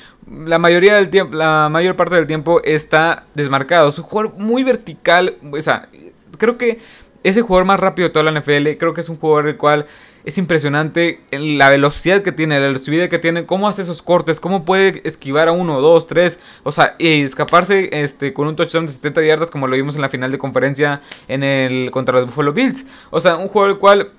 La 0.45 0.59
mayoría 0.59 0.95
del 0.95 1.09
tiempo, 1.09 1.35
la 1.35 1.69
mayor 1.69 1.95
parte 1.95 2.15
del 2.15 2.27
tiempo 2.27 2.61
está 2.63 3.25
desmarcado. 3.33 3.89
Es 3.89 3.97
un 3.97 4.03
jugador 4.03 4.33
muy 4.37 4.63
vertical, 4.63 5.35
o 5.51 5.61
sea, 5.61 5.89
creo 6.37 6.57
que 6.57 6.79
ese 7.23 7.41
jugador 7.41 7.65
más 7.65 7.79
rápido 7.79 8.09
de 8.09 8.13
toda 8.13 8.29
la 8.29 8.39
NFL, 8.39 8.77
creo 8.77 8.93
que 8.93 9.01
es 9.01 9.09
un 9.09 9.15
jugador 9.15 9.47
el 9.47 9.57
cual 9.57 9.85
es 10.25 10.37
impresionante 10.37 11.21
la 11.31 11.69
velocidad 11.69 12.21
que 12.21 12.31
tiene, 12.31 12.59
la 12.59 12.67
velocidad 12.67 13.09
que 13.09 13.19
tiene, 13.19 13.45
cómo 13.45 13.67
hace 13.67 13.81
esos 13.81 14.01
cortes, 14.01 14.39
cómo 14.39 14.65
puede 14.65 15.01
esquivar 15.05 15.47
a 15.47 15.51
uno, 15.51 15.81
dos, 15.81 16.07
tres, 16.07 16.39
o 16.63 16.71
sea, 16.71 16.95
y 16.97 17.23
escaparse 17.23 17.89
este, 17.91 18.33
con 18.33 18.47
un 18.47 18.55
touchdown 18.55 18.85
de 18.85 18.93
70 18.93 19.23
yardas 19.23 19.51
como 19.51 19.67
lo 19.67 19.75
vimos 19.75 19.95
en 19.95 20.01
la 20.01 20.09
final 20.09 20.31
de 20.31 20.37
conferencia 20.37 21.01
en 21.27 21.43
el 21.43 21.91
contra 21.91 22.19
los 22.19 22.27
Buffalo 22.27 22.53
Bills. 22.53 22.85
O 23.09 23.19
sea, 23.19 23.35
un 23.35 23.47
jugador 23.47 23.71
el 23.71 23.79
cual 23.79 24.11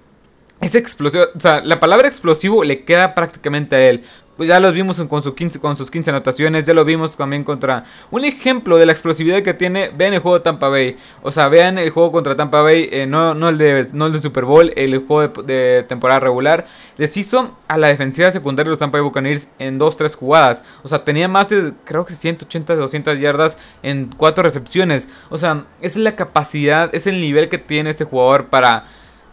es 0.65 0.75
explosivo. 0.75 1.25
O 1.35 1.41
sea, 1.41 1.61
la 1.61 1.81
palabra 1.81 2.09
explosivo 2.09 2.65
le 2.65 2.85
queda 2.85 3.15
prácticamente 3.15 3.77
a 3.77 3.89
él. 3.89 4.05
Pues 4.37 4.49
ya 4.49 4.59
lo 4.59 4.73
vimos 4.73 5.01
con, 5.01 5.23
su 5.23 5.33
15, 5.33 5.61
con 5.61 5.77
sus 5.77 5.93
15 5.93 6.11
anotaciones. 6.11 6.67
Ya 6.67 6.75
lo 6.75 6.85
vimos 6.85 7.17
también 7.17 7.45
contra. 7.45 7.85
Un 8.11 8.25
ejemplo 8.25 8.79
de 8.79 8.87
la 8.87 8.93
explosividad 8.93 9.43
que 9.43 9.55
tiene. 9.55 9.91
Vean 9.91 10.13
el 10.15 10.19
juego 10.19 10.39
de 10.39 10.43
Tampa 10.43 10.69
Bay. 10.69 10.97
O 11.23 11.31
sea, 11.31 11.47
vean 11.49 11.79
el 11.79 11.91
juego 11.91 12.11
contra 12.11 12.35
Tampa 12.35 12.61
Bay. 12.63 12.89
Eh, 12.91 13.07
no, 13.07 13.35
no, 13.35 13.49
el 13.49 13.59
de, 13.59 13.87
no 13.93 14.07
el 14.07 14.13
de 14.13 14.21
Super 14.21 14.45
Bowl. 14.45 14.73
El 14.75 14.99
juego 15.07 15.43
de, 15.43 15.85
temporada 15.87 16.19
regular. 16.19 16.67
Les 16.97 17.17
hizo 17.17 17.57
a 17.69 17.77
la 17.77 17.89
defensiva 17.89 18.31
secundaria 18.33 18.69
de 18.69 18.71
los 18.71 18.79
Tampa 18.81 18.99
Bay 18.99 19.05
Buccaneers 19.05 19.49
en 19.61 19.79
2-3 19.79 20.17
jugadas. 20.17 20.63
O 20.83 20.89
sea, 20.89 21.05
tenía 21.05 21.29
más 21.29 21.49
de. 21.49 21.73
Creo 21.85 22.05
que 22.05 22.17
180, 22.17 22.75
200 22.75 23.21
yardas 23.21 23.57
en 23.85 24.11
4 24.17 24.43
recepciones. 24.43 25.09
O 25.31 25.39
sea, 25.39 25.67
es 25.81 25.97
la 25.97 26.17
capacidad. 26.17 26.93
Es 26.93 27.07
el 27.07 27.21
nivel 27.21 27.49
que 27.49 27.59
tiene 27.59 27.91
este 27.91 28.05
jugador 28.05 28.47
para 28.47 28.87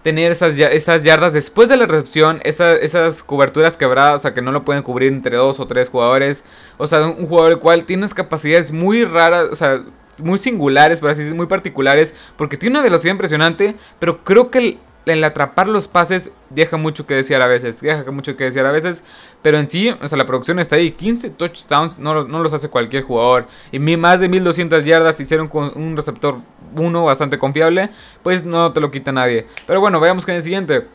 tener 0.04 0.32
esas, 0.32 0.58
esas 0.58 1.04
yardas 1.04 1.34
después 1.34 1.70
de 1.70 1.78
la 1.78 1.86
recepción, 1.86 2.40
esas 2.44 3.24
coberturas 3.24 3.78
quebradas, 3.78 4.20
o 4.20 4.22
sea, 4.24 4.34
que 4.34 4.42
no 4.42 4.52
lo 4.52 4.66
pueden 4.66 4.84
cubrir 4.84 5.12
entre 5.12 5.38
dos 5.38 5.60
o 5.60 5.68
tres 5.68 5.90
jugadores. 5.90 6.44
O 6.78 6.88
sea, 6.88 7.06
un 7.08 7.28
jugador 7.28 7.54
el 7.54 7.60
cual 7.60 7.86
tiene 7.86 8.02
unas 8.02 8.14
capacidades 8.14 8.72
muy 8.72 9.06
raras, 9.06 9.48
o 9.52 9.56
sea, 9.56 9.84
muy 10.24 10.38
singulares, 10.38 11.00
por 11.00 11.10
así 11.10 11.20
decirlo, 11.20 11.38
muy 11.38 11.48
particulares, 11.48 12.14
porque 12.36 12.58
tiene 12.58 12.78
una 12.78 12.84
velocidad 12.84 13.14
impresionante, 13.14 13.76
pero 14.00 14.24
creo 14.24 14.52
que 14.52 14.78
el, 15.06 15.24
atrapar 15.24 15.68
los 15.68 15.88
pases 15.88 16.32
deja 16.50 16.78
mucho 16.78 17.06
que 17.08 17.16
decir 17.16 17.38
a 17.38 17.48
veces, 17.48 17.82
deja 17.82 18.12
mucho 18.12 18.38
que 18.38 18.46
decir 18.46 18.66
a 18.66 18.72
veces, 18.72 19.04
pero 19.42 19.58
en 19.58 19.68
sí, 19.68 19.90
o 19.90 20.08
sea, 20.08 20.18
la 20.18 20.26
producción 20.26 20.60
está 20.60 20.76
ahí, 20.76 20.92
15 20.92 21.32
touchdowns 21.32 21.98
no, 21.98 22.26
no 22.26 22.44
los 22.44 22.54
hace 22.54 22.70
cualquier 22.70 23.04
jugador, 23.04 23.48
y 23.72 23.80
más 23.80 24.20
de 24.20 24.30
1200 24.30 24.86
yardas 24.86 25.20
hicieron 25.20 25.48
con 25.48 25.72
un 25.76 25.96
receptor 25.96 26.38
uno 26.76 27.06
bastante 27.06 27.38
confiable, 27.38 27.90
pues 28.24 28.46
no 28.46 28.74
te 28.74 28.80
lo 28.80 28.92
quita 28.92 29.12
nadie. 29.12 29.48
Pero 29.68 29.80
bueno, 29.80 30.00
vayamos 30.00 30.26
con 30.26 30.36
el 30.36 30.44
siguiente. 30.44 30.88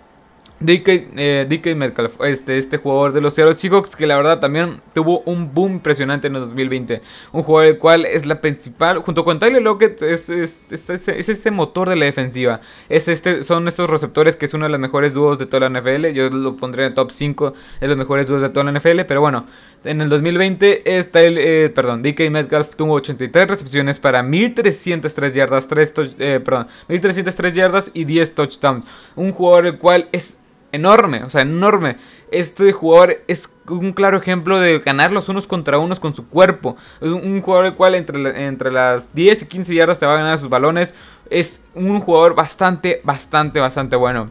DK, 0.59 0.89
eh, 1.17 1.75
Metcalf, 1.77 2.19
este, 2.23 2.57
este 2.57 2.79
jugador 2.79 3.13
de 3.13 3.21
los 3.21 3.35
Seattle 3.35 3.55
Seahawks 3.55 3.95
que 3.95 4.07
la 4.07 4.17
verdad 4.17 4.41
también 4.41 4.81
tuvo 4.95 5.21
un 5.27 5.53
boom 5.53 5.73
impresionante 5.73 6.29
en 6.29 6.37
el 6.37 6.43
2020. 6.47 7.03
Un 7.33 7.43
jugador 7.43 7.73
el 7.73 7.79
cual 7.79 8.07
es 8.07 8.25
la 8.25 8.41
principal, 8.41 8.99
junto 8.99 9.23
con 9.23 9.39
Tyler 9.39 9.61
Lockett, 9.61 10.01
es, 10.01 10.31
es, 10.31 10.73
es, 10.73 11.29
este 11.29 11.51
motor 11.51 11.91
de 11.91 11.97
la 11.97 12.07
defensiva. 12.07 12.63
Es 12.89 13.07
este, 13.09 13.43
son 13.43 13.69
estos 13.69 13.91
receptores 13.91 14.37
que 14.37 14.47
es 14.47 14.55
uno 14.55 14.65
de 14.65 14.71
los 14.71 14.81
mejores 14.81 15.13
dúos 15.13 15.39
de 15.39 15.45
toda 15.45 15.69
la 15.69 15.81
NFL. 15.81 16.07
Yo 16.13 16.31
lo 16.31 16.57
pondré 16.57 16.85
en 16.85 16.89
el 16.89 16.95
top 16.95 17.11
5 17.11 17.53
de 17.81 17.89
los 17.89 17.97
mejores 17.99 18.27
dúos 18.27 18.41
de 18.41 18.49
toda 18.49 18.65
la 18.65 18.79
NFL. 18.79 19.03
Pero 19.07 19.21
bueno, 19.21 19.47
en 19.85 20.01
el 20.01 20.09
2020, 20.09 20.97
es 20.99 21.09
eh, 21.13 21.71
perdón, 21.75 22.03
DK 22.03 22.31
Metcalf 22.31 22.77
tuvo 22.77 22.95
83 22.95 23.47
recepciones 23.47 24.01
para 24.01 24.23
1303 24.23 25.35
yardas, 25.35 25.69
3 25.69 25.95
eh, 26.19 26.41
perdón, 26.43 26.69
1303 26.89 27.55
yardas 27.55 27.91
y 27.93 28.05
10 28.05 28.35
touchdowns. 28.35 28.87
Un 29.17 29.33
jugador 29.33 29.67
el 29.67 29.79
cual 29.79 30.09
es 30.13 30.39
enorme, 30.77 31.25
o 31.25 31.31
sea, 31.31 31.43
enorme. 31.43 31.97
Este 32.31 32.73
jugador 32.73 33.23
es 33.27 33.49
un 33.69 33.93
claro 33.93 34.19
ejemplo 34.19 34.61
de 34.61 34.79
ganar 34.79 35.13
los 35.13 35.29
unos 35.29 35.47
contra 35.47 35.79
unos 35.79 36.01
con 36.01 36.15
su 36.15 36.29
cuerpo. 36.29 36.77
Es 37.01 37.11
un 37.11 37.41
jugador 37.41 37.67
el 37.67 37.75
cual 37.75 37.95
entre, 37.95 38.47
entre 38.47 38.71
las 38.71 39.15
10 39.15 39.43
y 39.43 39.47
15 39.47 39.75
yardas 39.75 39.99
te 39.99 40.07
va 40.07 40.15
a 40.15 40.19
ganar 40.19 40.39
sus 40.39 40.49
balones. 40.49 40.95
Es 41.31 41.63
un 41.75 42.01
jugador 42.01 42.35
bastante, 42.35 43.01
bastante, 43.05 43.61
bastante 43.61 43.97
bueno. 43.97 44.27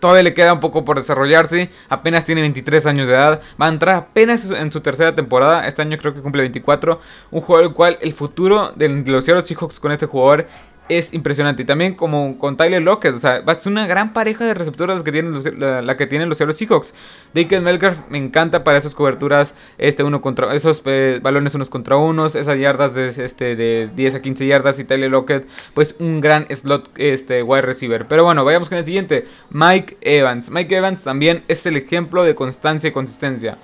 Todavía 0.00 0.24
le 0.24 0.34
queda 0.34 0.52
un 0.52 0.60
poco 0.60 0.84
por 0.84 0.96
desarrollarse. 0.96 1.70
Apenas 1.88 2.24
tiene 2.24 2.40
23 2.40 2.86
años 2.86 3.06
de 3.06 3.14
edad. 3.14 3.40
Va 3.60 3.66
a 3.66 3.68
entrar 3.68 3.94
apenas 3.94 4.50
en 4.50 4.72
su 4.72 4.80
tercera 4.80 5.14
temporada. 5.14 5.66
Este 5.68 5.82
año 5.82 5.96
creo 5.96 6.12
que 6.12 6.22
cumple 6.22 6.42
24. 6.42 7.00
Un 7.30 7.40
jugador 7.40 7.68
el 7.68 7.72
cual 7.72 7.98
el 8.00 8.12
futuro 8.12 8.72
de 8.74 8.88
los 8.88 9.24
Seattle 9.24 9.44
Seahawks 9.44 9.78
con 9.78 9.92
este 9.92 10.06
jugador 10.06 10.48
es 10.88 11.12
impresionante. 11.12 11.62
Y 11.62 11.64
también 11.64 11.94
como 11.94 12.38
con 12.38 12.56
Tyler 12.56 12.82
Lockett, 12.82 13.14
o 13.14 13.18
sea, 13.18 13.40
va 13.40 13.52
a 13.52 13.54
ser 13.54 13.72
una 13.72 13.86
gran 13.86 14.12
pareja 14.12 14.44
de 14.44 14.54
receptores 14.54 15.02
que 15.02 15.12
tienen 15.12 15.32
los, 15.32 15.44
la, 15.56 15.96
que 15.96 16.06
tienen 16.06 16.28
los 16.28 16.38
Seahawks. 16.38 16.94
Deacon 17.34 17.64
Melgar 17.64 17.96
me 18.08 18.18
encanta 18.18 18.64
para 18.64 18.78
esas 18.78 18.94
coberturas, 18.94 19.54
este 19.78 20.02
uno 20.04 20.20
contra 20.20 20.54
esos 20.54 20.82
eh, 20.84 21.20
balones 21.22 21.54
unos 21.54 21.70
contra 21.70 21.96
unos, 21.96 22.34
esas 22.34 22.58
yardas 22.58 22.94
de 22.94 23.08
este 23.08 23.56
de 23.56 23.90
10 23.94 24.16
a 24.16 24.20
15 24.20 24.46
yardas 24.46 24.78
y 24.78 24.84
Tyler 24.84 25.10
Lockett, 25.10 25.48
pues 25.74 25.96
un 25.98 26.20
gran 26.20 26.46
slot 26.50 26.90
este 26.96 27.42
wide 27.42 27.62
receiver. 27.62 28.06
Pero 28.06 28.24
bueno, 28.24 28.44
vayamos 28.44 28.68
con 28.68 28.78
el 28.78 28.84
siguiente, 28.84 29.26
Mike 29.50 29.98
Evans. 30.00 30.50
Mike 30.50 30.76
Evans 30.76 31.02
también 31.02 31.44
es 31.48 31.66
el 31.66 31.76
ejemplo 31.76 32.24
de 32.24 32.34
constancia 32.34 32.88
y 32.88 32.92
consistencia. 32.92 33.58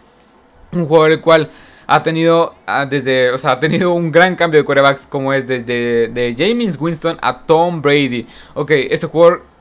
Un 0.72 0.86
jugador 0.86 1.12
el 1.12 1.20
cual 1.20 1.50
ha 1.86 2.02
tenido 2.02 2.54
ah, 2.66 2.86
desde, 2.86 3.30
o 3.30 3.38
sea, 3.38 3.52
ha 3.52 3.60
tenido 3.60 3.92
un 3.92 4.10
gran 4.12 4.36
cambio 4.36 4.60
de 4.60 4.64
corebacks 4.64 5.06
como 5.06 5.32
es 5.32 5.46
desde 5.46 6.08
de 6.08 6.34
James 6.36 6.78
Winston 6.80 7.18
a 7.20 7.40
Tom 7.40 7.82
Brady. 7.82 8.26
Ok, 8.54 8.70
este 8.90 9.06
jugador 9.06 9.51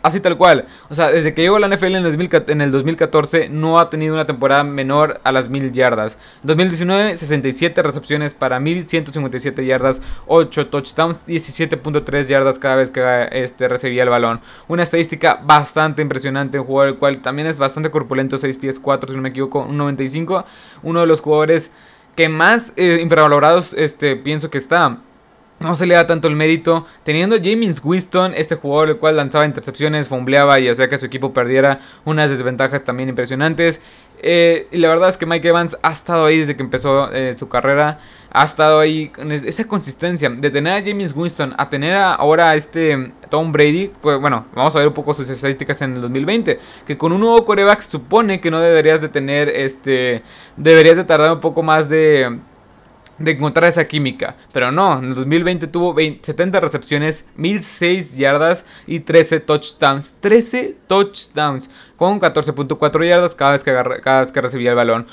Así 0.00 0.20
tal 0.20 0.36
cual. 0.36 0.66
O 0.90 0.94
sea, 0.94 1.10
desde 1.10 1.34
que 1.34 1.42
llegó 1.42 1.58
la 1.58 1.68
NFL 1.68 1.96
en 1.96 2.60
el, 2.60 2.70
2014 2.70 3.48
no 3.48 3.80
ha 3.80 3.90
tenido 3.90 4.14
una 4.14 4.26
temporada 4.26 4.62
menor 4.62 5.20
a 5.24 5.32
las 5.32 5.48
1000 5.48 5.72
yardas. 5.72 6.18
2019, 6.44 7.16
67 7.16 7.82
recepciones 7.82 8.32
para 8.32 8.60
1157 8.60 9.66
yardas, 9.66 10.00
8 10.28 10.68
touchdowns, 10.68 11.18
17.3 11.26 12.26
yardas 12.26 12.60
cada 12.60 12.76
vez 12.76 12.90
que 12.90 13.28
este, 13.32 13.66
recibía 13.66 14.04
el 14.04 14.08
balón. 14.08 14.40
Una 14.68 14.84
estadística 14.84 15.40
bastante 15.42 16.00
impresionante. 16.00 16.60
Un 16.60 16.66
jugador 16.66 16.94
el 16.94 16.98
cual 16.98 17.20
también 17.20 17.48
es 17.48 17.58
bastante 17.58 17.90
corpulento, 17.90 18.38
6 18.38 18.56
pies 18.56 18.78
4 18.78 19.10
si 19.10 19.16
no 19.16 19.22
me 19.22 19.30
equivoco, 19.30 19.62
un 19.62 19.76
95. 19.76 20.44
Uno 20.84 21.00
de 21.00 21.06
los 21.06 21.20
jugadores 21.20 21.72
que 22.14 22.28
más 22.28 22.72
eh, 22.76 22.98
infravalorados 23.02 23.74
este, 23.74 24.16
pienso 24.16 24.50
que 24.50 24.58
está 24.58 24.98
no 25.60 25.74
se 25.74 25.86
le 25.86 25.94
da 25.94 26.06
tanto 26.06 26.28
el 26.28 26.36
mérito. 26.36 26.86
Teniendo 27.02 27.36
James 27.36 27.80
Winston, 27.82 28.32
este 28.36 28.54
jugador 28.54 28.90
el 28.90 28.96
cual 28.98 29.16
lanzaba 29.16 29.44
intercepciones, 29.44 30.08
fumbleaba 30.08 30.60
y 30.60 30.68
hacía 30.68 30.88
que 30.88 30.98
su 30.98 31.06
equipo 31.06 31.32
perdiera 31.32 31.80
unas 32.04 32.30
desventajas 32.30 32.84
también 32.84 33.08
impresionantes. 33.08 33.80
Eh, 34.20 34.66
y 34.72 34.78
la 34.78 34.88
verdad 34.88 35.08
es 35.08 35.16
que 35.16 35.26
Mike 35.26 35.48
Evans 35.48 35.76
ha 35.82 35.90
estado 35.90 36.26
ahí 36.26 36.38
desde 36.38 36.56
que 36.56 36.62
empezó 36.62 37.12
eh, 37.12 37.34
su 37.38 37.48
carrera. 37.48 37.98
Ha 38.30 38.44
estado 38.44 38.78
ahí 38.78 39.08
con 39.08 39.32
esa 39.32 39.64
consistencia 39.66 40.28
de 40.28 40.50
tener 40.50 40.74
a 40.74 40.84
James 40.84 41.14
Winston 41.16 41.54
a 41.56 41.70
tener 41.70 41.96
ahora 41.96 42.50
a 42.50 42.56
este 42.56 43.12
Tom 43.30 43.52
Brady. 43.52 43.90
Pues 44.00 44.20
bueno, 44.20 44.46
vamos 44.54 44.74
a 44.76 44.78
ver 44.78 44.88
un 44.88 44.94
poco 44.94 45.14
sus 45.14 45.28
estadísticas 45.30 45.80
en 45.82 45.94
el 45.94 46.02
2020. 46.02 46.60
Que 46.86 46.98
con 46.98 47.12
un 47.12 47.20
nuevo 47.20 47.44
coreback 47.44 47.80
supone 47.80 48.40
que 48.40 48.50
no 48.50 48.60
deberías 48.60 49.00
de 49.00 49.08
tener 49.08 49.48
este. 49.48 50.22
Deberías 50.56 50.96
de 50.96 51.04
tardar 51.04 51.32
un 51.32 51.40
poco 51.40 51.62
más 51.62 51.88
de 51.88 52.38
de 53.18 53.32
encontrar 53.32 53.68
esa 53.68 53.86
química. 53.86 54.36
Pero 54.52 54.70
no, 54.70 54.98
en 54.98 55.06
el 55.06 55.14
2020 55.14 55.66
tuvo 55.66 55.94
70 55.94 56.60
recepciones, 56.60 57.26
1006 57.36 58.16
yardas 58.16 58.64
y 58.86 59.00
13 59.00 59.40
touchdowns. 59.40 60.14
13 60.20 60.76
touchdowns 60.86 61.70
con 61.96 62.20
14.4 62.20 63.08
yardas 63.08 63.34
cada 63.34 63.52
vez 63.52 63.64
que, 63.64 63.72
cada 64.02 64.20
vez 64.20 64.32
que 64.32 64.40
recibía 64.40 64.70
el 64.70 64.76
balón. 64.76 65.06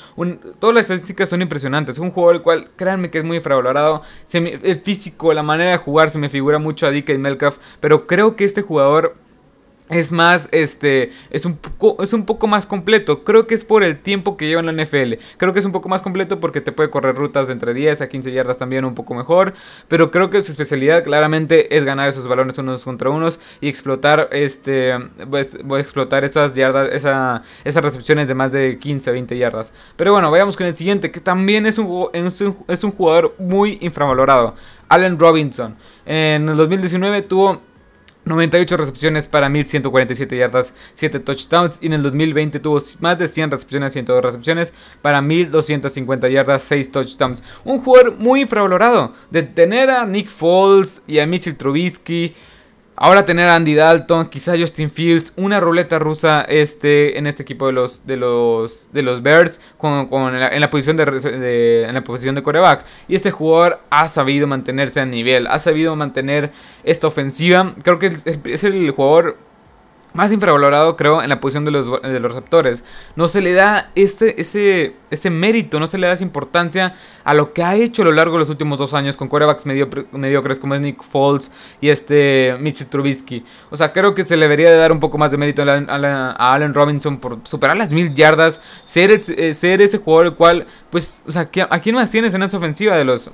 todas 0.58 0.74
las 0.74 0.82
estadísticas 0.82 1.28
son 1.28 1.42
impresionantes. 1.42 1.98
Un 1.98 2.10
jugador 2.10 2.36
el 2.36 2.42
cual, 2.42 2.70
créanme 2.76 3.10
que 3.10 3.18
es 3.18 3.24
muy 3.24 3.38
infravalorado. 3.38 4.02
el 4.32 4.80
físico, 4.80 5.32
la 5.34 5.42
manera 5.42 5.72
de 5.72 5.76
jugar 5.78 6.10
se 6.10 6.18
me 6.18 6.28
figura 6.28 6.58
mucho 6.58 6.86
a 6.86 6.90
DK 6.90 7.18
Melcalf. 7.18 7.58
Pero 7.80 8.06
creo 8.06 8.36
que 8.36 8.44
este 8.44 8.62
jugador 8.62 9.16
es 9.88 10.10
más, 10.10 10.48
este, 10.50 11.12
es 11.30 11.44
un, 11.44 11.56
poco, 11.56 12.02
es 12.02 12.12
un 12.12 12.24
poco 12.24 12.46
más 12.48 12.66
completo. 12.66 13.22
Creo 13.22 13.46
que 13.46 13.54
es 13.54 13.64
por 13.64 13.84
el 13.84 13.98
tiempo 13.98 14.36
que 14.36 14.48
lleva 14.48 14.60
en 14.60 14.66
la 14.66 14.84
NFL. 14.84 15.14
Creo 15.36 15.52
que 15.52 15.60
es 15.60 15.64
un 15.64 15.72
poco 15.72 15.88
más 15.88 16.02
completo 16.02 16.40
porque 16.40 16.60
te 16.60 16.72
puede 16.72 16.90
correr 16.90 17.14
rutas 17.14 17.46
de 17.46 17.52
entre 17.52 17.72
10 17.72 18.00
a 18.00 18.08
15 18.08 18.32
yardas 18.32 18.58
también 18.58 18.84
un 18.84 18.94
poco 18.94 19.14
mejor. 19.14 19.54
Pero 19.86 20.10
creo 20.10 20.28
que 20.28 20.42
su 20.42 20.50
especialidad 20.50 21.04
claramente 21.04 21.76
es 21.76 21.84
ganar 21.84 22.08
esos 22.08 22.26
balones 22.26 22.58
unos 22.58 22.84
contra 22.84 23.10
unos 23.10 23.38
y 23.60 23.68
explotar, 23.68 24.28
este, 24.32 24.92
pues, 25.30 25.54
explotar 25.54 26.24
esas 26.24 26.54
yardas, 26.56 26.90
esa, 26.92 27.42
esas 27.64 27.84
recepciones 27.84 28.26
de 28.26 28.34
más 28.34 28.50
de 28.50 28.78
15 28.78 29.10
a 29.10 29.12
20 29.12 29.38
yardas. 29.38 29.72
Pero 29.96 30.12
bueno, 30.12 30.30
vayamos 30.30 30.56
con 30.56 30.66
el 30.66 30.74
siguiente, 30.74 31.12
que 31.12 31.20
también 31.20 31.64
es 31.64 31.78
un, 31.78 32.08
es 32.12 32.40
un, 32.40 32.56
es 32.66 32.82
un 32.82 32.90
jugador 32.90 33.34
muy 33.38 33.78
infravalorado. 33.80 34.54
Allen 34.88 35.18
Robinson. 35.18 35.76
En 36.04 36.48
el 36.48 36.56
2019 36.56 37.22
tuvo 37.22 37.60
98 38.26 38.76
recepciones 38.76 39.28
para 39.28 39.48
1147 39.48 40.36
yardas, 40.36 40.74
7 40.92 41.20
touchdowns. 41.20 41.78
Y 41.80 41.86
en 41.86 41.92
el 41.94 42.02
2020 42.02 42.58
tuvo 42.58 42.80
más 43.00 43.18
de 43.18 43.28
100 43.28 43.52
recepciones, 43.52 43.92
102 43.92 44.22
recepciones 44.22 44.74
para 45.00 45.22
1250 45.22 46.28
yardas, 46.28 46.62
6 46.64 46.90
touchdowns. 46.90 47.42
Un 47.64 47.80
jugador 47.80 48.16
muy 48.18 48.42
infravalorado. 48.42 49.14
De 49.30 49.44
tener 49.44 49.90
a 49.90 50.04
Nick 50.04 50.28
Foles 50.28 51.02
y 51.06 51.20
a 51.20 51.26
Mitchell 51.26 51.56
Trubisky. 51.56 52.34
Ahora 52.98 53.26
tener 53.26 53.50
a 53.50 53.56
Andy 53.56 53.74
Dalton, 53.74 54.26
quizá 54.30 54.56
Justin 54.58 54.90
Fields, 54.90 55.34
una 55.36 55.60
ruleta 55.60 55.98
rusa 55.98 56.40
este, 56.48 57.18
en 57.18 57.26
este 57.26 57.42
equipo 57.42 57.66
de 57.66 57.72
los, 57.72 58.06
de 58.06 58.16
los, 58.16 58.88
de 58.90 59.02
los 59.02 59.22
Bears 59.22 59.60
con, 59.76 60.08
en, 60.34 60.60
la, 60.60 60.70
posición 60.70 60.96
de, 60.96 61.84
en 61.86 61.92
la 61.94 62.02
posición 62.02 62.34
de 62.34 62.42
coreback. 62.42 62.86
Y 63.06 63.14
este 63.14 63.30
jugador 63.30 63.80
ha 63.90 64.08
sabido 64.08 64.46
mantenerse 64.46 65.00
a 65.00 65.04
nivel, 65.04 65.46
ha 65.46 65.58
sabido 65.58 65.94
mantener 65.94 66.52
esta 66.84 67.06
ofensiva. 67.06 67.74
Creo 67.82 67.98
que 67.98 68.06
es 68.06 68.64
el 68.64 68.90
jugador 68.92 69.36
más 70.16 70.32
infravalorado, 70.32 70.96
creo, 70.96 71.22
en 71.22 71.28
la 71.28 71.40
posición 71.40 71.64
de 71.64 71.70
los, 71.70 72.02
de 72.02 72.18
los 72.18 72.32
receptores. 72.32 72.82
No 73.14 73.28
se 73.28 73.40
le 73.40 73.52
da 73.52 73.90
este, 73.94 74.40
ese, 74.40 74.94
ese 75.10 75.30
mérito, 75.30 75.78
no 75.78 75.86
se 75.86 75.98
le 75.98 76.06
da 76.06 76.14
esa 76.14 76.24
importancia 76.24 76.94
a 77.22 77.34
lo 77.34 77.52
que 77.52 77.62
ha 77.62 77.76
hecho 77.76 78.02
a 78.02 78.06
lo 78.06 78.12
largo 78.12 78.34
de 78.34 78.40
los 78.40 78.48
últimos 78.48 78.78
dos 78.78 78.94
años 78.94 79.16
con 79.16 79.28
quarterbacks 79.28 79.66
mediocres 79.66 80.58
como 80.58 80.74
es 80.74 80.80
Nick 80.80 81.02
Foles 81.02 81.50
y 81.80 81.90
este 81.90 82.56
Mitchell 82.58 82.88
Trubisky. 82.88 83.44
O 83.70 83.76
sea, 83.76 83.92
creo 83.92 84.14
que 84.14 84.24
se 84.24 84.36
le 84.36 84.46
debería 84.46 84.70
de 84.70 84.76
dar 84.76 84.90
un 84.90 85.00
poco 85.00 85.18
más 85.18 85.30
de 85.30 85.36
mérito 85.36 85.62
a, 85.62 86.52
Allen 86.52 86.74
Robinson 86.74 87.18
por 87.18 87.40
superar 87.44 87.76
las 87.76 87.92
mil 87.92 88.14
yardas, 88.14 88.60
ser, 88.84 89.10
eh, 89.10 89.54
ser 89.54 89.82
ese 89.82 89.98
jugador 89.98 90.26
el 90.26 90.34
cual, 90.34 90.66
pues, 90.90 91.20
o 91.26 91.32
sea, 91.32 91.50
¿a 91.70 91.78
quién 91.80 91.94
más 91.94 92.10
tienes 92.10 92.32
en 92.34 92.42
esa 92.42 92.56
ofensiva 92.56 92.96
de 92.96 93.04
los 93.04 93.30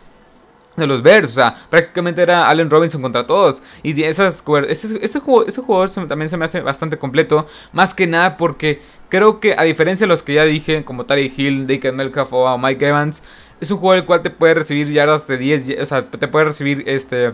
de 0.77 0.87
los 0.87 1.03
Bears, 1.03 1.31
o 1.31 1.35
sea, 1.35 1.55
prácticamente 1.69 2.23
era 2.23 2.49
Allen 2.49 2.71
Robinson 2.71 3.03
contra 3.03 3.27
todos. 3.27 3.63
Y 3.83 4.03
esas, 4.03 4.43
ese, 4.69 4.99
ese, 5.05 5.21
juego, 5.21 5.47
ese 5.47 5.61
jugador 5.61 5.91
también 6.09 6.29
se 6.29 6.37
me 6.37 6.45
hace 6.45 6.61
bastante 6.61 6.99
completo, 6.99 7.47
más 7.73 7.95
que 7.95 8.07
nada 8.07 8.37
porque 8.37 8.81
creo 9.09 9.41
que 9.41 9.55
a 9.57 9.63
diferencia 9.63 10.07
de 10.07 10.09
los 10.09 10.23
que 10.23 10.35
ya 10.35 10.45
dije, 10.45 10.85
como 10.85 11.05
Tari 11.05 11.33
Hill, 11.37 11.67
David 11.67 11.93
Melcalf 11.93 12.33
o 12.33 12.59
Mike 12.59 12.89
Evans, 12.89 13.23
es 13.61 13.71
un 13.71 13.79
jugador 13.79 14.01
el 14.01 14.07
cual 14.07 14.23
te 14.23 14.31
puede 14.31 14.55
recibir 14.55 14.91
yardas 14.91 15.27
de 15.27 15.39
10, 15.39 15.81
o 15.81 15.87
sea, 15.87 16.07
te 16.07 16.29
puede 16.29 16.47
recibir 16.47 16.85
este... 16.87 17.33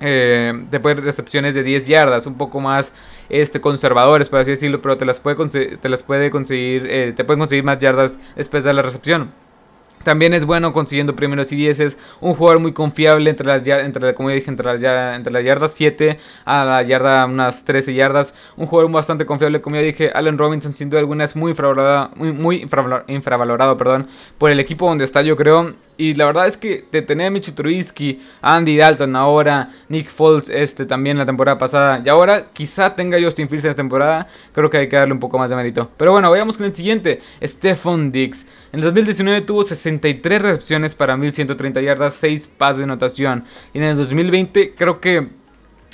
Eh, 0.00 0.52
te 0.72 0.80
puede 0.80 0.96
recepciones 0.96 1.54
de 1.54 1.62
10 1.62 1.86
yardas, 1.86 2.26
un 2.26 2.36
poco 2.36 2.60
más 2.60 2.92
este, 3.28 3.60
conservadores, 3.60 4.28
por 4.28 4.40
así 4.40 4.50
decirlo, 4.50 4.82
pero 4.82 4.98
te 4.98 5.04
las 5.04 5.20
puede, 5.20 5.76
te 5.76 5.88
las 5.88 6.02
puede 6.02 6.30
conseguir, 6.30 6.86
eh, 6.90 7.12
te 7.14 7.24
pueden 7.24 7.38
conseguir 7.38 7.62
más 7.62 7.78
yardas 7.78 8.18
después 8.34 8.64
de 8.64 8.72
la 8.74 8.82
recepción. 8.82 9.30
También 10.04 10.34
es 10.34 10.44
bueno 10.44 10.72
consiguiendo 10.72 11.16
primeros 11.16 11.50
y 11.52 11.56
dieces. 11.56 11.96
Un 12.20 12.34
jugador 12.34 12.60
muy 12.60 12.72
confiable 12.72 13.30
entre 13.30 13.46
las 13.46 13.66
entre, 13.66 14.14
como 14.14 14.28
dije, 14.30 14.50
entre 14.50 14.66
las, 14.66 15.16
entre 15.16 15.32
las 15.32 15.44
yardas 15.44 15.72
7 15.74 16.18
a 16.44 16.64
la 16.64 16.82
yarda 16.82 17.26
unas 17.26 17.64
13 17.64 17.94
yardas. 17.94 18.34
Un 18.56 18.66
jugador 18.66 18.90
bastante 18.92 19.26
confiable, 19.26 19.60
como 19.60 19.76
ya 19.76 19.82
dije. 19.82 20.12
Allen 20.14 20.38
Robinson, 20.38 20.72
sin 20.72 20.90
duda 20.90 21.00
alguna, 21.00 21.24
es 21.24 21.34
muy 21.34 21.50
infravalorado, 21.50 22.10
muy, 22.16 22.32
muy 22.32 22.68
infravalorado, 23.08 23.76
perdón, 23.76 24.06
por 24.38 24.50
el 24.50 24.60
equipo 24.60 24.86
donde 24.86 25.04
está, 25.04 25.22
yo 25.22 25.36
creo. 25.36 25.74
Y 25.96 26.14
la 26.14 26.26
verdad 26.26 26.46
es 26.46 26.56
que 26.56 26.84
de 26.90 27.02
tener 27.02 27.28
a 27.28 27.30
Michi 27.30 27.52
Trubisky, 27.52 28.20
Andy 28.42 28.76
Dalton 28.76 29.16
ahora, 29.16 29.70
Nick 29.88 30.08
Foles 30.08 30.48
este 30.48 30.86
también 30.86 31.18
la 31.18 31.26
temporada 31.26 31.58
pasada. 31.58 32.02
Y 32.04 32.08
ahora 32.08 32.46
quizá 32.52 32.94
tenga 32.94 33.18
Justin 33.20 33.48
Fields 33.48 33.64
esta 33.64 33.76
temporada. 33.76 34.26
Creo 34.52 34.70
que 34.70 34.78
hay 34.78 34.88
que 34.88 34.96
darle 34.96 35.14
un 35.14 35.20
poco 35.20 35.38
más 35.38 35.48
de 35.50 35.56
mérito. 35.56 35.90
Pero 35.96 36.12
bueno, 36.12 36.30
vayamos 36.30 36.56
con 36.56 36.66
el 36.66 36.74
siguiente. 36.74 37.20
Stephon 37.42 38.12
Diggs. 38.12 38.46
En 38.74 38.80
el 38.80 38.86
2019 38.86 39.42
tuvo 39.42 39.62
63 39.62 40.42
recepciones 40.42 40.96
para 40.96 41.16
1130 41.16 41.80
yardas, 41.80 42.14
6 42.14 42.48
pases 42.58 42.78
de 42.78 42.82
anotación. 42.82 43.44
Y 43.72 43.78
en 43.78 43.84
el 43.84 43.96
2020 43.96 44.74
creo 44.74 45.00
que 45.00 45.28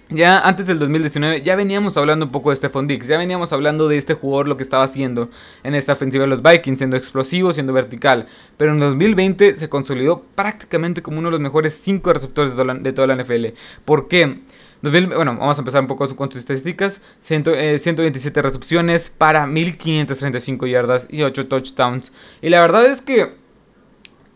ya 0.09 0.41
antes 0.41 0.67
del 0.67 0.79
2019 0.79 1.43
ya 1.43 1.57
veníamos 1.57 1.99
hablando 1.99 2.25
un 2.25 2.33
poco 2.33 2.49
de 2.49 2.57
Stephon 2.57 2.87
Diggs, 2.87 3.07
ya 3.07 3.19
veníamos 3.19 3.53
hablando 3.53 3.87
de 3.87 3.99
este 3.99 4.15
jugador 4.15 4.49
lo 4.49 4.57
que 4.57 4.63
estaba 4.63 4.83
haciendo 4.83 5.29
en 5.63 5.75
esta 5.75 5.93
ofensiva 5.93 6.25
de 6.25 6.31
los 6.31 6.43
Vikings, 6.43 6.79
siendo 6.79 6.97
explosivo, 6.97 7.53
siendo 7.53 7.75
vertical, 7.75 8.29
pero 8.57 8.73
en 8.73 8.81
2020 8.81 9.57
se 9.59 9.69
consolidó 9.69 10.25
prácticamente 10.35 11.03
como 11.03 11.19
uno 11.19 11.29
de 11.29 11.33
los 11.33 11.41
mejores 11.41 11.75
5 11.75 12.15
receptores 12.15 12.57
de 12.57 12.93
toda 12.95 13.07
la 13.09 13.23
NFL. 13.23 13.49
¿Por 13.85 14.09
qué? 14.09 14.41
Bueno, 14.83 15.37
vamos 15.37 15.59
a 15.59 15.61
empezar 15.61 15.83
un 15.83 15.89
poco 15.89 16.15
con 16.17 16.31
sus 16.31 16.41
estadísticas. 16.41 17.01
127 17.21 18.41
eh, 18.41 18.43
recepciones 18.43 19.13
para 19.17 19.47
1535 19.47 20.67
yardas 20.67 21.07
y 21.11 21.23
8 21.23 21.49
touchdowns. 21.49 22.13
Y 22.41 22.49
la 22.49 22.61
verdad 22.61 22.87
es 22.87 23.03
que 23.03 23.35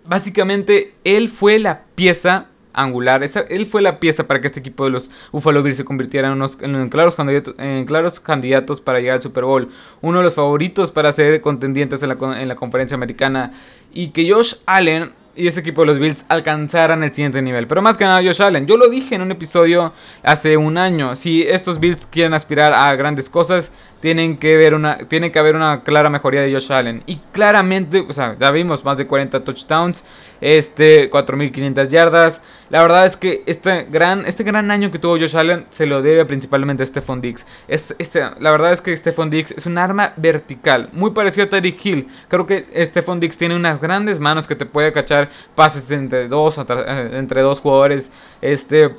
básicamente 0.06 0.94
él 1.04 1.28
fue 1.28 1.58
la 1.58 1.84
pieza 1.94 2.48
angular. 2.74 3.22
él 3.22 3.66
fue 3.66 3.80
la 3.80 4.00
pieza 4.00 4.26
para 4.26 4.40
que 4.40 4.48
este 4.48 4.60
equipo 4.60 4.84
de 4.84 4.90
los 4.90 5.10
Buffalo 5.32 5.62
Bills 5.62 5.76
se 5.76 5.84
convirtiera 5.84 6.28
en, 6.28 6.34
unos, 6.34 6.56
claros 6.90 7.14
candidatos, 7.14 7.54
claros 7.86 8.20
candidatos, 8.20 8.80
para 8.80 8.98
llegar 8.98 9.16
al 9.16 9.22
Super 9.22 9.44
Bowl. 9.44 9.68
Uno 10.02 10.18
de 10.18 10.24
los 10.24 10.34
favoritos 10.34 10.90
para 10.90 11.10
ser 11.12 11.40
contendientes 11.40 12.02
en 12.02 12.10
la, 12.10 12.42
en 12.42 12.48
la 12.48 12.56
conferencia 12.56 12.96
americana. 12.96 13.52
Y 13.92 14.08
que 14.08 14.30
Josh 14.30 14.56
Allen 14.66 15.12
y 15.36 15.46
ese 15.46 15.60
equipo 15.60 15.82
de 15.82 15.86
los 15.86 15.98
Bills 15.98 16.24
alcanzaran 16.28 17.02
el 17.02 17.12
siguiente 17.12 17.42
nivel. 17.42 17.66
Pero 17.66 17.82
más 17.82 17.96
que 17.96 18.04
nada 18.04 18.22
Josh 18.22 18.42
Allen. 18.42 18.66
Yo 18.66 18.76
lo 18.76 18.88
dije 18.88 19.14
en 19.14 19.22
un 19.22 19.30
episodio 19.30 19.92
hace 20.22 20.56
un 20.56 20.78
año. 20.78 21.16
Si 21.16 21.42
estos 21.42 21.80
Bills 21.80 22.06
quieren 22.06 22.34
aspirar 22.34 22.72
a 22.72 22.94
grandes 22.96 23.28
cosas, 23.28 23.70
tienen 24.04 24.36
que, 24.36 24.58
ver 24.58 24.74
una, 24.74 24.98
tiene 24.98 25.32
que 25.32 25.38
haber 25.38 25.56
una 25.56 25.82
clara 25.82 26.10
mejoría 26.10 26.42
de 26.42 26.52
Josh 26.52 26.70
Allen. 26.70 27.02
Y 27.06 27.20
claramente, 27.32 28.04
o 28.06 28.12
sea, 28.12 28.36
ya 28.38 28.50
vimos 28.50 28.84
más 28.84 28.98
de 28.98 29.06
40 29.06 29.42
touchdowns, 29.44 30.04
este, 30.42 31.10
4.500 31.10 31.88
yardas. 31.88 32.42
La 32.68 32.82
verdad 32.82 33.06
es 33.06 33.16
que 33.16 33.42
este 33.46 33.84
gran, 33.90 34.26
este 34.26 34.44
gran 34.44 34.70
año 34.70 34.90
que 34.90 34.98
tuvo 34.98 35.16
Josh 35.18 35.34
Allen 35.38 35.64
se 35.70 35.86
lo 35.86 36.02
debe 36.02 36.26
principalmente 36.26 36.82
a 36.82 36.86
Stephon 36.86 37.22
Diggs. 37.22 37.46
Es, 37.66 37.96
este, 37.98 38.20
la 38.40 38.50
verdad 38.50 38.74
es 38.74 38.82
que 38.82 38.94
Stephon 38.94 39.30
Diggs 39.30 39.52
es 39.52 39.64
un 39.64 39.78
arma 39.78 40.12
vertical, 40.18 40.90
muy 40.92 41.12
parecido 41.12 41.46
a 41.46 41.48
Terry 41.48 41.74
Hill. 41.82 42.06
Creo 42.28 42.46
que 42.46 42.66
Stephon 42.84 43.20
Diggs 43.20 43.38
tiene 43.38 43.56
unas 43.56 43.80
grandes 43.80 44.20
manos 44.20 44.46
que 44.46 44.54
te 44.54 44.66
puede 44.66 44.92
cachar 44.92 45.30
pases 45.54 45.90
entre 45.90 46.28
dos, 46.28 46.58
eh, 46.58 47.10
entre 47.14 47.40
dos 47.40 47.58
jugadores, 47.60 48.12
este, 48.42 48.94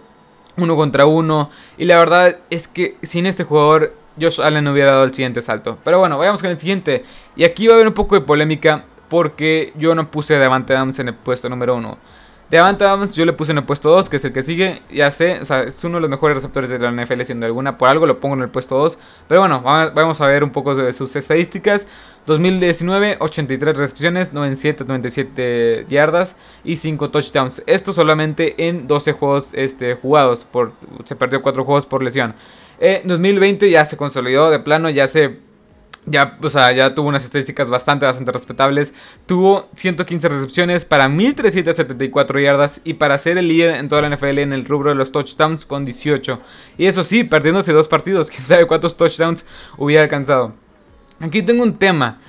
uno 0.58 0.76
contra 0.76 1.06
uno. 1.06 1.52
Y 1.78 1.86
la 1.86 2.00
verdad 2.00 2.40
es 2.50 2.68
que 2.68 2.98
sin 3.04 3.28
este 3.28 3.44
jugador 3.44 3.94
Josh 4.20 4.42
Allen 4.42 4.68
hubiera 4.68 4.92
dado 4.92 5.04
el 5.04 5.14
siguiente 5.14 5.42
salto. 5.42 5.78
Pero 5.84 6.00
bueno, 6.00 6.18
vayamos 6.18 6.42
con 6.42 6.52
el 6.52 6.58
siguiente. 6.58 7.04
Y 7.36 7.44
aquí 7.44 7.68
va 7.68 7.74
a 7.74 7.76
haber 7.76 7.88
un 7.88 7.94
poco 7.94 8.16
de 8.16 8.22
polémica 8.22 8.86
porque 9.10 9.74
yo 9.78 9.96
no 9.96 10.10
puse 10.10 10.36
a 10.36 10.40
Devante 10.40 10.76
Adams 10.76 11.00
en 11.00 11.10
el 11.10 11.16
puesto 11.16 11.50
número 11.50 11.76
1. 11.76 11.98
Devante 12.50 12.86
Adams 12.86 13.16
yo 13.16 13.26
le 13.26 13.34
puse 13.34 13.54
en 13.54 13.58
el 13.58 13.64
puesto 13.64 13.90
2, 13.90 14.08
que 14.08 14.18
es 14.18 14.26
el 14.26 14.32
que 14.32 14.44
sigue. 14.44 14.84
Ya 14.92 15.10
sé, 15.10 15.40
o 15.42 15.46
sea, 15.46 15.64
es 15.64 15.84
uno 15.84 15.96
de 15.96 16.02
los 16.02 16.10
mejores 16.12 16.36
receptores 16.36 16.70
de 16.70 16.78
la 16.78 16.92
NFL 16.92 17.22
siendo 17.24 17.46
alguna. 17.48 17.78
Por 17.78 17.90
algo 17.90 18.06
lo 18.06 18.20
pongo 18.20 18.36
en 18.36 18.44
el 18.44 18.50
puesto 18.50 18.78
2. 18.78 19.00
Pero 19.28 19.42
bueno, 19.42 19.62
vamos 19.64 20.22
a 20.22 20.28
ver 20.28 20.44
un 20.44 20.52
poco 20.52 20.76
de 20.76 20.94
sus 20.94 21.16
estadísticas. 21.16 21.88
2019, 22.28 23.18
83 23.20 23.78
recepciones, 23.78 24.34
97, 24.34 24.86
97 24.86 25.86
yardas 25.90 26.36
y 26.64 26.76
5 26.76 27.10
touchdowns. 27.10 27.64
Esto 27.66 27.94
solamente 27.94 28.68
en 28.68 28.88
12 28.88 29.14
juegos 29.14 29.50
este, 29.54 29.96
jugados. 29.96 30.44
Por, 30.44 30.74
se 31.04 31.16
perdió 31.16 31.42
4 31.42 31.64
juegos 31.64 31.86
por 31.88 32.04
lesión. 32.04 32.36
En 32.80 32.96
eh, 32.96 33.02
2020 33.06 33.70
ya 33.70 33.86
se 33.86 33.98
consolidó 33.98 34.50
de 34.50 34.60
plano, 34.60 34.90
ya 34.90 35.08
se 35.08 35.40
ya, 36.08 36.38
o 36.42 36.50
sea, 36.50 36.72
ya 36.72 36.94
tuvo 36.94 37.10
unas 37.10 37.24
estadísticas 37.24 37.70
bastante, 37.70 38.06
bastante 38.06 38.32
respetables. 38.32 38.94
Tuvo 39.26 39.70
115 39.76 40.30
recepciones 40.30 40.86
para 40.86 41.10
1374 41.10 42.40
yardas 42.40 42.82
y 42.84 42.94
para 42.94 43.18
ser 43.18 43.38
el 43.38 43.48
líder 43.48 43.72
en 43.78 43.90
toda 43.90 44.04
la 44.04 44.16
NFL 44.16 44.40
en 44.40 44.54
el 44.54 44.66
rubro 44.66 44.90
de 44.90 44.96
los 44.96 45.12
touchdowns 45.12 45.66
con 45.66 45.84
18. 45.84 46.40
Y 46.78 46.86
eso 46.86 47.04
sí, 47.04 47.24
perdiéndose 47.24 47.74
dos 47.74 47.88
partidos, 47.88 48.30
quién 48.32 48.46
sabe 48.46 48.68
cuántos 48.68 48.96
touchdowns 48.96 49.46
hubiera 49.78 50.04
alcanzado. 50.04 50.54
Aquí 51.20 51.42
tengo 51.42 51.64
un 51.64 51.74
tema. 51.74 52.20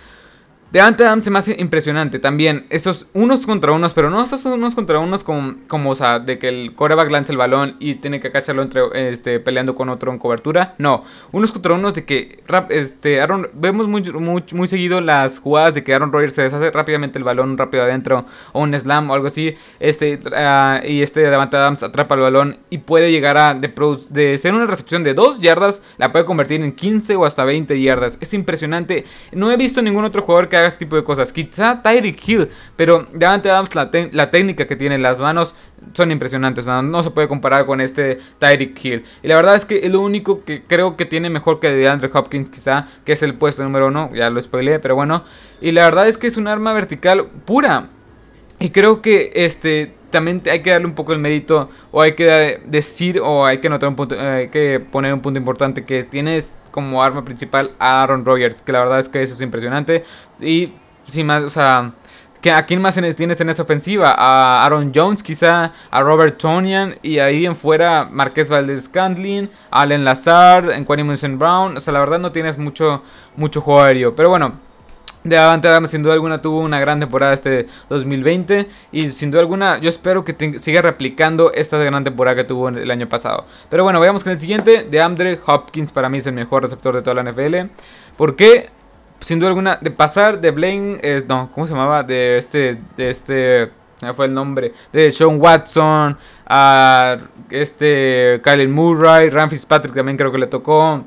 Devante 0.73 1.05
Adams 1.05 1.23
se 1.23 1.31
me 1.31 1.39
hace 1.39 1.57
impresionante 1.59 2.19
también. 2.19 2.67
Estos 2.71 3.07
unos 3.15 3.47
contra 3.47 3.71
unos, 3.71 3.95
pero 3.95 4.11
no 4.11 4.23
estos 4.23 4.45
unos 4.45 4.75
contra 4.75 4.99
unos 4.99 5.23
como, 5.23 5.55
como 5.69 5.91
o 5.91 5.95
sea, 5.95 6.19
de 6.19 6.41
que 6.41 6.49
el 6.49 6.75
coreback 6.75 7.11
lance 7.11 7.31
el 7.31 7.39
balón 7.39 7.77
y 7.79 7.95
tiene 7.97 8.19
que 8.19 8.33
cacharlo 8.33 8.63
entre, 8.63 8.83
este, 9.11 9.39
peleando 9.39 9.77
con 9.77 9.89
otro 9.91 10.11
en 10.11 10.19
cobertura. 10.19 10.75
No, 10.79 11.05
unos 11.31 11.53
contra 11.53 11.75
unos 11.75 11.95
de 11.95 12.05
que 12.05 12.43
este, 12.71 13.21
Aaron, 13.21 13.49
vemos 13.55 13.87
muy, 13.87 14.03
muy, 14.13 14.43
muy 14.53 14.67
seguido 14.67 15.01
las 15.01 15.39
jugadas 15.39 15.73
de 15.73 15.85
que 15.85 15.95
Aaron 15.95 16.13
Rodgers 16.13 16.35
se 16.35 16.43
deshace 16.43 16.71
rápidamente 16.73 17.19
el 17.19 17.25
balón 17.25 17.57
rápido 17.57 17.85
adentro 17.85 18.27
o 18.53 18.61
un 18.61 18.75
slam 18.75 19.09
o 19.11 19.15
algo 19.15 19.29
así. 19.29 19.55
Este, 19.79 20.19
uh, 20.25 20.85
y 20.85 21.01
este 21.01 21.21
Devante 21.21 21.57
Adams 21.57 21.85
atrapa 21.85 22.17
el 22.17 22.23
balón 22.23 22.59
y 22.71 22.79
puede 22.79 23.13
llegar 23.13 23.39
a 23.39 23.55
de, 23.55 23.73
de 24.11 24.39
ser 24.39 24.53
una 24.53 24.67
recepción 24.67 25.05
de 25.05 25.15
2 25.15 25.41
yardas, 25.41 25.81
la 25.97 26.11
puede 26.11 26.25
convertir 26.25 26.61
en 26.61 26.73
15 26.73 27.15
o 27.15 27.25
hasta 27.25 27.45
20 27.45 27.81
yardas. 27.81 28.19
Es 28.21 28.35
impresionante. 28.35 29.05
No 29.31 29.53
he 29.53 29.57
visto 29.57 29.81
ningún 29.81 30.05
otro 30.05 30.23
jugador 30.23 30.49
que 30.49 30.56
haga 30.57 30.69
este 30.69 30.81
tipo 30.81 30.97
de 30.97 31.05
cosas. 31.05 31.33
Quizá 31.33 31.83
Tyreek 31.83 32.29
Hill, 32.29 32.49
pero 32.77 33.07
Davante 33.13 33.51
Adams, 33.51 33.75
la, 33.75 33.91
la, 34.13 34.31
técnica 34.31 34.67
que 34.67 34.77
tiene 34.77 34.95
en 34.95 35.03
las 35.03 35.19
manos 35.19 35.55
son 35.93 36.11
impresionantes. 36.11 36.67
¿no? 36.67 37.03
se 37.03 37.11
puede 37.11 37.29
comparar 37.29 37.67
con 37.67 37.81
este 37.81 38.19
Tyreek 38.39 38.85
Hill. 38.85 39.05
Y 39.23 39.29
la 39.29 39.37
verdad 39.37 39.57
es 39.57 39.65
que 39.65 39.89
lo 39.89 40.01
único 40.01 40.45
que 40.45 40.63
creo 40.65 40.97
que 40.97 41.05
tiene 41.05 41.31
mejor 41.31 41.61
que 41.61 41.71
de 41.71 41.89
Andre 41.89 42.11
Hopkins, 42.13 42.51
quizá, 42.51 42.87
que 43.05 43.13
es 43.13 43.23
el 43.23 43.35
puesto 43.35 43.63
número 43.63 43.89
uno. 43.89 44.11
Ya 44.15 44.31
lo 44.31 44.41
spoileé, 44.41 44.79
pero 44.79 44.95
bueno. 44.95 45.25
Y 45.61 45.73
la 45.73 45.85
verdad 45.85 46.07
es 46.09 46.19
que 46.19 46.27
es 46.27 46.37
un 46.37 46.49
arma 46.49 46.73
vertical 46.73 47.27
pura. 47.45 47.89
Y 48.59 48.71
creo 48.71 49.03
que 49.03 49.33
este 49.35 49.96
también 50.11 50.43
hay 50.51 50.61
que 50.61 50.71
darle 50.71 50.87
un 50.87 50.95
poco 50.95 51.13
el 51.13 51.19
mérito 51.19 51.69
o 51.91 52.03
hay 52.03 52.15
que 52.15 52.61
decir 52.67 53.21
o 53.21 53.45
hay 53.45 53.59
que 53.59 53.69
notar 53.69 53.89
un 53.89 53.97
punto, 53.97 54.17
hay 54.19 54.49
que 54.49 54.81
poner 54.81 55.13
un 55.13 55.21
punto 55.21 55.39
importante 55.39 55.85
que 55.85 56.05
tienes 56.05 56.55
como 56.71 57.03
arma 57.03 57.25
principal 57.25 57.73
a 57.79 58.03
Aaron 58.03 58.25
Rodgers, 58.25 58.63
que 58.63 58.73
la 58.73 58.81
verdad 58.81 58.99
es 58.99 59.09
que 59.09 59.23
eso 59.23 59.35
es 59.35 59.41
impresionante 59.41 60.05
y 60.41 60.73
sin 61.09 61.27
más, 61.27 61.43
o 61.43 61.51
sea, 61.51 61.93
que 62.41 62.51
¿a 62.51 62.65
quién 62.65 62.81
más 62.81 62.95
tienes 63.17 63.41
en 63.41 63.51
esa 63.51 63.63
ofensiva? 63.63 64.15
A 64.17 64.65
Aaron 64.65 64.93
Jones, 64.95 65.23
quizá, 65.23 65.73
a 65.91 66.03
Robert 66.03 66.39
Tonian, 66.39 66.97
y 67.03 67.19
ahí 67.19 67.47
en 67.47 67.57
fuera 67.57 68.09
Marqués 68.11 68.49
Valdez 68.49 68.89
Cantlin, 68.89 69.51
Allen 69.71 70.05
Lazard, 70.05 70.71
en 70.71 70.85
Quentin 70.85 71.39
Brown. 71.39 71.77
O 71.77 71.81
sea, 71.81 71.93
la 71.93 72.01
verdad 72.01 72.19
no 72.19 72.33
tienes 72.33 72.59
mucho, 72.59 73.03
mucho 73.37 73.61
juego 73.61 73.83
aéreo. 73.83 74.15
Pero 74.15 74.29
bueno, 74.29 74.61
de 75.29 75.39
Avante 75.39 75.69
Adams 75.69 75.91
sin 75.91 76.03
duda 76.03 76.15
alguna 76.15 76.41
tuvo 76.41 76.61
una 76.61 76.81
gran 76.81 77.01
temporada 77.01 77.33
este 77.33 77.67
2020 77.89 78.69
y 78.93 79.11
sin 79.11 79.31
duda 79.31 79.41
alguna 79.41 79.79
yo 79.79 79.89
espero 79.89 80.25
que 80.25 80.59
siga 80.59 80.83
replicando 80.83 81.53
esta 81.53 81.79
gran 81.79 82.05
temporada 82.05 82.37
que 82.37 82.45
tuvo 82.45 82.69
el 82.69 82.91
año 82.91 83.09
pasado. 83.09 83.47
Pero 83.69 83.85
bueno, 83.85 84.01
vayamos 84.01 84.23
con 84.23 84.33
el 84.33 84.39
siguiente, 84.39 84.85
de 84.85 85.01
Andre 85.01 85.41
Hopkins 85.47 85.93
para 85.93 86.09
mí 86.09 86.19
es 86.19 86.27
el 86.27 86.35
mejor 86.35 86.63
receptor 86.63 86.95
de 86.95 87.03
toda 87.03 87.23
la 87.23 87.31
NFL. 87.31 87.71
¿Por 88.17 88.37
qué? 88.37 88.71
Sin 89.21 89.39
duda 89.39 89.49
alguna, 89.49 89.79
de 89.81 89.91
pasar 89.91 90.41
de 90.41 90.51
Blaine, 90.51 91.01
no, 91.27 91.51
¿cómo 91.53 91.67
se 91.67 91.73
llamaba? 91.73 92.03
De 92.03 92.37
este, 92.37 92.79
de 92.97 93.11
este, 93.11 93.71
fue 94.15 94.27
el 94.27 94.35
nombre, 94.35 94.75
de 94.93 95.11
Sean 95.11 95.41
Watson, 95.41 96.19
a 96.47 97.17
este 97.51 98.41
Kyle 98.45 98.69
Murray, 98.69 99.31
Ram 99.31 99.49
Fitzpatrick 99.49 99.95
también 99.95 100.19
creo 100.19 100.31
que 100.31 100.39
le 100.39 100.47
tocó 100.47 101.03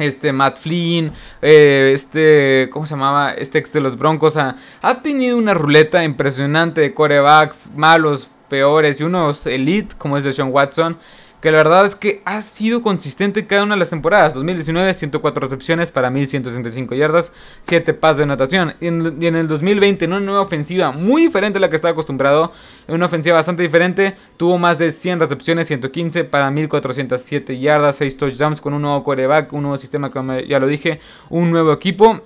este 0.00 0.32
Matt 0.32 0.58
Flynn, 0.58 1.12
eh, 1.42 1.92
este, 1.94 2.68
¿cómo 2.72 2.86
se 2.86 2.94
llamaba? 2.94 3.32
Este 3.32 3.58
ex 3.58 3.72
de 3.72 3.80
los 3.80 3.96
Broncos. 3.96 4.36
ha 4.36 5.02
tenido 5.02 5.36
una 5.36 5.54
ruleta 5.54 6.04
impresionante 6.04 6.80
de 6.80 6.94
corebacks 6.94 7.70
malos, 7.74 8.28
peores 8.48 9.00
y 9.00 9.04
unos 9.04 9.46
elite 9.46 9.94
como 9.98 10.16
es 10.16 10.24
de 10.24 10.32
Sean 10.32 10.50
Watson 10.52 10.98
que 11.40 11.50
la 11.50 11.58
verdad 11.58 11.86
es 11.86 11.94
que 11.94 12.22
ha 12.24 12.40
sido 12.42 12.82
consistente 12.82 13.40
en 13.40 13.46
cada 13.46 13.62
una 13.62 13.74
de 13.74 13.80
las 13.80 13.90
temporadas. 13.90 14.34
2019, 14.34 14.92
104 14.92 15.40
recepciones 15.40 15.90
para 15.90 16.10
1165 16.10 16.94
yardas, 16.94 17.32
7 17.62 17.94
pases 17.94 18.18
de 18.18 18.22
anotación. 18.24 18.74
Y 18.80 18.88
en, 18.88 19.36
el 19.36 19.48
2020, 19.48 20.04
en 20.04 20.12
una 20.12 20.20
nueva 20.20 20.40
ofensiva 20.40 20.90
muy 20.90 21.22
diferente 21.22 21.58
a 21.58 21.60
la 21.60 21.70
que 21.70 21.76
estaba 21.76 21.92
acostumbrado, 21.92 22.52
en 22.86 22.94
una 22.94 23.06
ofensiva 23.06 23.36
bastante 23.36 23.62
diferente, 23.62 24.16
tuvo 24.36 24.58
más 24.58 24.78
de 24.78 24.90
100 24.90 25.20
recepciones, 25.20 25.68
115 25.68 26.24
para 26.24 26.50
1407 26.50 27.58
yardas, 27.58 27.96
6 27.96 28.16
touchdowns 28.16 28.60
con 28.60 28.74
un 28.74 28.82
nuevo 28.82 29.02
coreback, 29.04 29.52
un 29.52 29.62
nuevo 29.62 29.78
sistema, 29.78 30.10
como 30.10 30.38
ya 30.40 30.58
lo 30.58 30.66
dije, 30.66 31.00
un 31.30 31.50
nuevo 31.50 31.72
equipo 31.72 32.22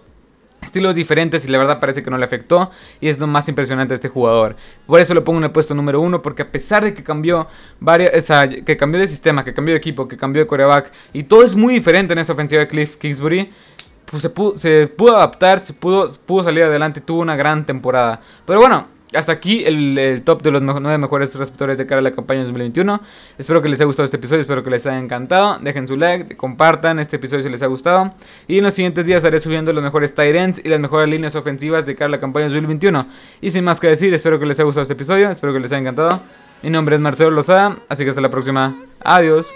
estilos 0.62 0.94
diferentes 0.94 1.44
y 1.44 1.48
la 1.48 1.58
verdad 1.58 1.80
parece 1.80 2.02
que 2.02 2.10
no 2.10 2.16
le 2.16 2.24
afectó 2.24 2.70
y 3.00 3.08
es 3.08 3.18
lo 3.18 3.26
más 3.26 3.48
impresionante 3.48 3.92
de 3.92 3.96
este 3.96 4.08
jugador. 4.08 4.56
Por 4.86 5.00
eso 5.00 5.12
lo 5.14 5.24
pongo 5.24 5.38
en 5.38 5.44
el 5.44 5.50
puesto 5.50 5.74
número 5.74 6.00
uno 6.00 6.22
porque 6.22 6.42
a 6.42 6.50
pesar 6.50 6.84
de 6.84 6.94
que 6.94 7.02
cambió 7.02 7.46
varias, 7.80 8.30
que 8.64 8.76
cambió 8.76 9.00
de 9.00 9.08
sistema, 9.08 9.44
que 9.44 9.52
cambió 9.52 9.74
de 9.74 9.78
equipo, 9.78 10.08
que 10.08 10.16
cambió 10.16 10.42
de 10.42 10.46
coreback 10.46 10.92
y 11.12 11.24
todo 11.24 11.44
es 11.44 11.56
muy 11.56 11.74
diferente 11.74 12.12
en 12.12 12.18
esta 12.18 12.32
ofensiva 12.32 12.60
de 12.60 12.68
Cliff 12.68 12.96
Kingsbury, 12.96 13.50
pues 14.06 14.22
se 14.22 14.30
pudo, 14.30 14.58
se 14.58 14.86
pudo 14.86 15.16
adaptar, 15.16 15.64
se 15.64 15.72
pudo, 15.72 16.12
pudo 16.26 16.44
salir 16.44 16.64
adelante, 16.64 17.00
tuvo 17.00 17.20
una 17.20 17.36
gran 17.36 17.64
temporada. 17.66 18.20
Pero 18.46 18.60
bueno, 18.60 18.86
hasta 19.14 19.32
aquí 19.32 19.64
el, 19.64 20.22
top 20.24 20.42
de 20.42 20.50
los 20.50 20.62
9 20.62 20.98
mejores 20.98 21.34
receptores 21.34 21.78
de 21.78 21.86
cara 21.86 22.00
a 22.00 22.02
la 22.02 22.12
campaña 22.12 22.42
2021. 22.42 23.00
Espero 23.38 23.62
que 23.62 23.68
les 23.68 23.78
haya 23.80 23.86
gustado 23.86 24.04
este 24.04 24.16
episodio, 24.16 24.40
espero 24.40 24.62
que 24.64 24.70
les 24.70 24.86
haya 24.86 24.98
encantado. 24.98 25.58
Dejen 25.60 25.86
su 25.86 25.96
like, 25.96 26.36
compartan 26.36 26.98
este 26.98 27.16
episodio 27.16 27.42
si 27.42 27.48
les 27.48 27.62
ha 27.62 27.66
gustado. 27.66 28.14
Y 28.48 28.58
en 28.58 28.64
los 28.64 28.74
siguientes 28.74 29.06
días 29.06 29.18
estaré 29.18 29.38
subiendo 29.40 29.72
los 29.72 29.82
mejores 29.82 30.14
tight 30.14 30.34
ends 30.34 30.60
y 30.64 30.68
las 30.68 30.80
mejores 30.80 31.08
líneas 31.08 31.34
ofensivas 31.34 31.86
de 31.86 31.94
cara 31.94 32.08
a 32.08 32.10
la 32.10 32.20
campaña 32.20 32.46
2021. 32.46 33.06
Y 33.40 33.50
sin 33.50 33.64
más 33.64 33.80
que 33.80 33.88
decir, 33.88 34.12
espero 34.14 34.38
que 34.38 34.46
les 34.46 34.58
haya 34.58 34.64
gustado 34.64 34.82
este 34.82 34.94
episodio, 34.94 35.30
espero 35.30 35.52
que 35.52 35.60
les 35.60 35.72
haya 35.72 35.80
encantado. 35.80 36.20
Mi 36.62 36.70
nombre 36.70 36.94
es 36.94 37.00
Marcelo 37.00 37.30
Lozada, 37.30 37.78
así 37.88 38.04
que 38.04 38.10
hasta 38.10 38.20
la 38.20 38.30
próxima. 38.30 38.76
Adiós. 39.02 39.52